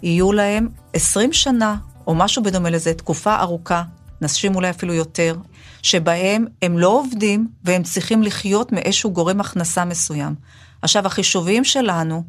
יהיו 0.03 0.31
להם 0.31 0.69
20 0.93 1.33
שנה, 1.33 1.75
או 2.07 2.15
משהו 2.15 2.43
בדומה 2.43 2.69
לזה, 2.69 2.93
תקופה 2.93 3.39
ארוכה, 3.39 3.83
נשים 4.21 4.55
אולי 4.55 4.69
אפילו 4.69 4.93
יותר, 4.93 5.35
שבהם 5.81 6.45
הם 6.61 6.77
לא 6.77 6.87
עובדים 6.87 7.47
והם 7.63 7.83
צריכים 7.83 8.23
לחיות 8.23 8.71
מאיזשהו 8.71 9.11
גורם 9.11 9.39
הכנסה 9.39 9.85
מסוים. 9.85 10.35
עכשיו, 10.81 11.05
החישובים 11.05 11.63
שלנו 11.63 12.23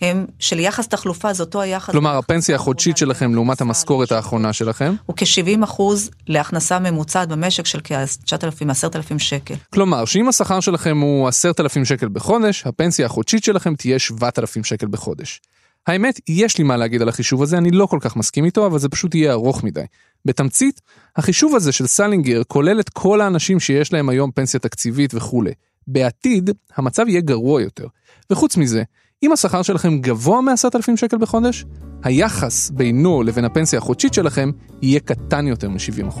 הם 0.00 0.26
של 0.38 0.60
יחס 0.60 0.88
תחלופה, 0.88 1.32
זה 1.32 1.42
אותו 1.42 1.60
היחס... 1.60 1.90
כלומר, 1.90 2.16
הפנסיה 2.18 2.56
החודשית 2.56 2.96
שלכם 2.96 3.34
לעומת 3.34 3.60
המשכורת 3.60 4.12
האחרונה 4.12 4.52
שלכם? 4.52 4.94
הוא 5.06 5.16
כ-70 5.16 5.64
אחוז 5.64 6.10
להכנסה 6.26 6.78
ממוצעת 6.78 7.28
במשק 7.28 7.66
של 7.66 7.80
כ-9,000-10,000 7.84 9.18
שקל. 9.18 9.54
כלומר, 9.72 10.04
שאם 10.04 10.28
השכר 10.28 10.60
שלכם 10.60 10.98
הוא 10.98 11.28
10,000 11.28 11.84
שקל 11.84 12.08
בחודש, 12.08 12.66
הפנסיה 12.66 13.06
החודשית 13.06 13.44
שלכם 13.44 13.74
תהיה 13.74 13.98
7,000 13.98 14.64
שקל 14.64 14.86
בחודש. 14.86 15.40
האמת, 15.86 16.20
יש 16.28 16.58
לי 16.58 16.64
מה 16.64 16.76
להגיד 16.76 17.02
על 17.02 17.08
החישוב 17.08 17.42
הזה, 17.42 17.58
אני 17.58 17.70
לא 17.70 17.86
כל 17.86 17.98
כך 18.00 18.16
מסכים 18.16 18.44
איתו, 18.44 18.66
אבל 18.66 18.78
זה 18.78 18.88
פשוט 18.88 19.14
יהיה 19.14 19.32
ארוך 19.32 19.64
מדי. 19.64 19.84
בתמצית, 20.24 20.80
החישוב 21.16 21.56
הזה 21.56 21.72
של 21.72 21.86
סלינגר 21.86 22.42
כולל 22.48 22.80
את 22.80 22.88
כל 22.88 23.20
האנשים 23.20 23.60
שיש 23.60 23.92
להם 23.92 24.08
היום 24.08 24.30
פנסיה 24.30 24.60
תקציבית 24.60 25.14
וכולי. 25.14 25.52
בעתיד, 25.86 26.50
המצב 26.76 27.08
יהיה 27.08 27.20
גרוע 27.20 27.62
יותר. 27.62 27.86
וחוץ 28.30 28.56
מזה, 28.56 28.82
אם 29.22 29.32
השכר 29.32 29.62
שלכם 29.62 29.98
גבוה 29.98 30.40
מ-10,000 30.40 30.96
שקל 30.96 31.18
בחודש, 31.18 31.64
היחס 32.02 32.70
בינו 32.70 33.22
לבין 33.22 33.44
הפנסיה 33.44 33.78
החודשית 33.78 34.14
שלכם 34.14 34.50
יהיה 34.82 35.00
קטן 35.00 35.46
יותר 35.46 35.68
מ-70%. 35.68 36.20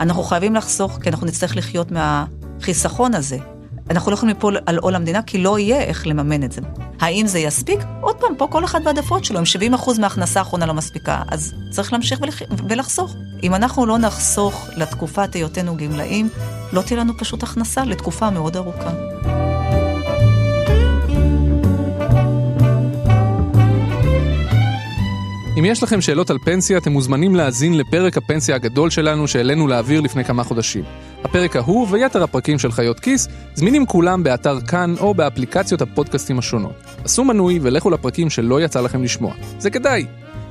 אנחנו 0.00 0.22
חייבים 0.22 0.54
לחסוך, 0.54 0.98
כי 1.02 1.08
אנחנו 1.08 1.26
נצטרך 1.26 1.56
לחיות 1.56 1.88
מהחיסכון 1.90 3.14
הזה. 3.14 3.38
אנחנו 3.90 4.10
לא 4.10 4.14
יכולים 4.14 4.34
ליפול 4.34 4.56
על 4.66 4.78
עול 4.78 4.94
המדינה, 4.94 5.22
כי 5.22 5.38
לא 5.38 5.58
יהיה 5.58 5.80
איך 5.80 6.06
לממן 6.06 6.42
את 6.42 6.52
זה. 6.52 6.60
האם 7.00 7.26
זה 7.26 7.38
יספיק? 7.38 7.78
עוד 8.00 8.16
פעם, 8.16 8.34
פה 8.36 8.46
כל 8.46 8.64
אחד 8.64 8.80
והעדפות 8.84 9.24
שלו, 9.24 9.38
אם 9.38 9.74
70% 9.74 10.00
מההכנסה 10.00 10.40
האחרונה 10.40 10.66
לא 10.66 10.74
מספיקה, 10.74 11.22
אז 11.28 11.54
צריך 11.70 11.92
להמשיך 11.92 12.20
ולח... 12.22 12.42
ולחסוך. 12.68 13.14
אם 13.42 13.54
אנחנו 13.54 13.86
לא 13.86 13.98
נחסוך 13.98 14.66
לתקופת 14.76 15.34
היותנו 15.34 15.76
גמלאים, 15.76 16.28
לא 16.72 16.82
תהיה 16.82 17.00
לנו 17.00 17.12
פשוט 17.18 17.42
הכנסה 17.42 17.84
לתקופה 17.84 18.30
מאוד 18.30 18.56
ארוכה. 18.56 18.90
אם 25.58 25.64
יש 25.64 25.82
לכם 25.82 26.00
שאלות 26.00 26.30
על 26.30 26.38
פנסיה, 26.44 26.78
אתם 26.78 26.92
מוזמנים 26.92 27.36
להאזין 27.36 27.78
לפרק 27.78 28.16
הפנסיה 28.16 28.54
הגדול 28.54 28.90
שלנו 28.90 29.28
שהעלינו 29.28 29.66
להעביר 29.66 30.00
לפני 30.00 30.24
כמה 30.24 30.44
חודשים. 30.44 30.84
הפרק 31.24 31.56
ההוא 31.56 31.86
ויתר 31.90 32.22
הפרקים 32.22 32.58
של 32.58 32.72
חיות 32.72 33.00
כיס 33.00 33.28
זמינים 33.54 33.86
כולם 33.86 34.22
באתר 34.22 34.60
כאן 34.60 34.94
או 35.00 35.14
באפליקציות 35.14 35.82
הפודקאסטים 35.82 36.38
השונות. 36.38 36.82
עשו 37.04 37.24
מנוי 37.24 37.58
ולכו 37.62 37.90
לפרקים 37.90 38.30
שלא 38.30 38.60
יצא 38.60 38.80
לכם 38.80 39.02
לשמוע. 39.02 39.34
זה 39.58 39.70
כדאי. 39.70 40.06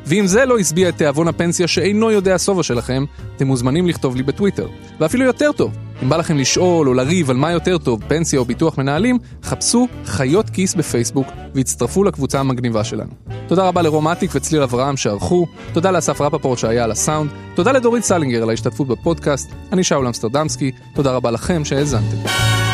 ואם 0.08 0.28
זה 0.28 0.46
לא 0.46 0.60
השביע 0.60 0.90
את 0.90 0.98
תיאבון 0.98 1.28
הפנסיה 1.28 1.68
שאינו 1.68 2.12
יודע 2.12 2.40
שובע 2.40 2.64
שלכם, 2.64 3.06
אתם 3.36 3.48
מוזמנים 3.48 3.88
לכתוב 3.88 4.16
לי 4.16 4.24
בטוויטר. 4.24 4.68
ואפילו 5.00 5.26
יותר 5.26 5.52
טוב, 5.52 5.78
אם 6.04 6.10
בא 6.10 6.18
לכם 6.18 6.38
לשאול 6.38 6.88
או 6.88 6.94
לריב 6.94 7.30
על 7.30 7.38
מה 7.38 7.52
יותר 7.52 7.78
טוב, 7.78 8.04
פנסיה 8.08 8.40
או 8.40 8.46
ביטוח 8.46 8.78
מנהלים, 8.78 9.18
חפשו 9.44 9.88
חיות 10.06 10.50
כיס 10.50 10.76
בפייסבוק 10.76 11.28
והצטרפו 11.56 12.04
לקבוצה 12.04 12.40
המגניבה 12.40 12.84
שלנו. 12.84 13.12
תודה 13.48 13.68
רבה 13.68 13.82
לרומטיק 13.82 14.32
וצליל 14.34 14.62
אברהם 14.62 14.98
שערכו, 14.98 15.46
תודה 15.74 15.92
לאסף 15.92 16.22
רפפורט 16.22 16.58
שהיה 16.58 16.84
על 16.84 16.92
הסאונד, 16.92 17.32
תודה 17.56 17.72
לדורית 17.72 18.04
סלינגר 18.04 18.44
על 18.44 18.50
ההשתתפות 18.50 18.88
בפודקאסט, 18.88 19.52
אני 19.74 19.84
שאול 19.84 20.08
אמסטרדמסקי, 20.08 20.72
תודה 20.94 21.12
רבה 21.12 21.32
לכם 21.32 21.66
שהאזנתם. 21.66 22.67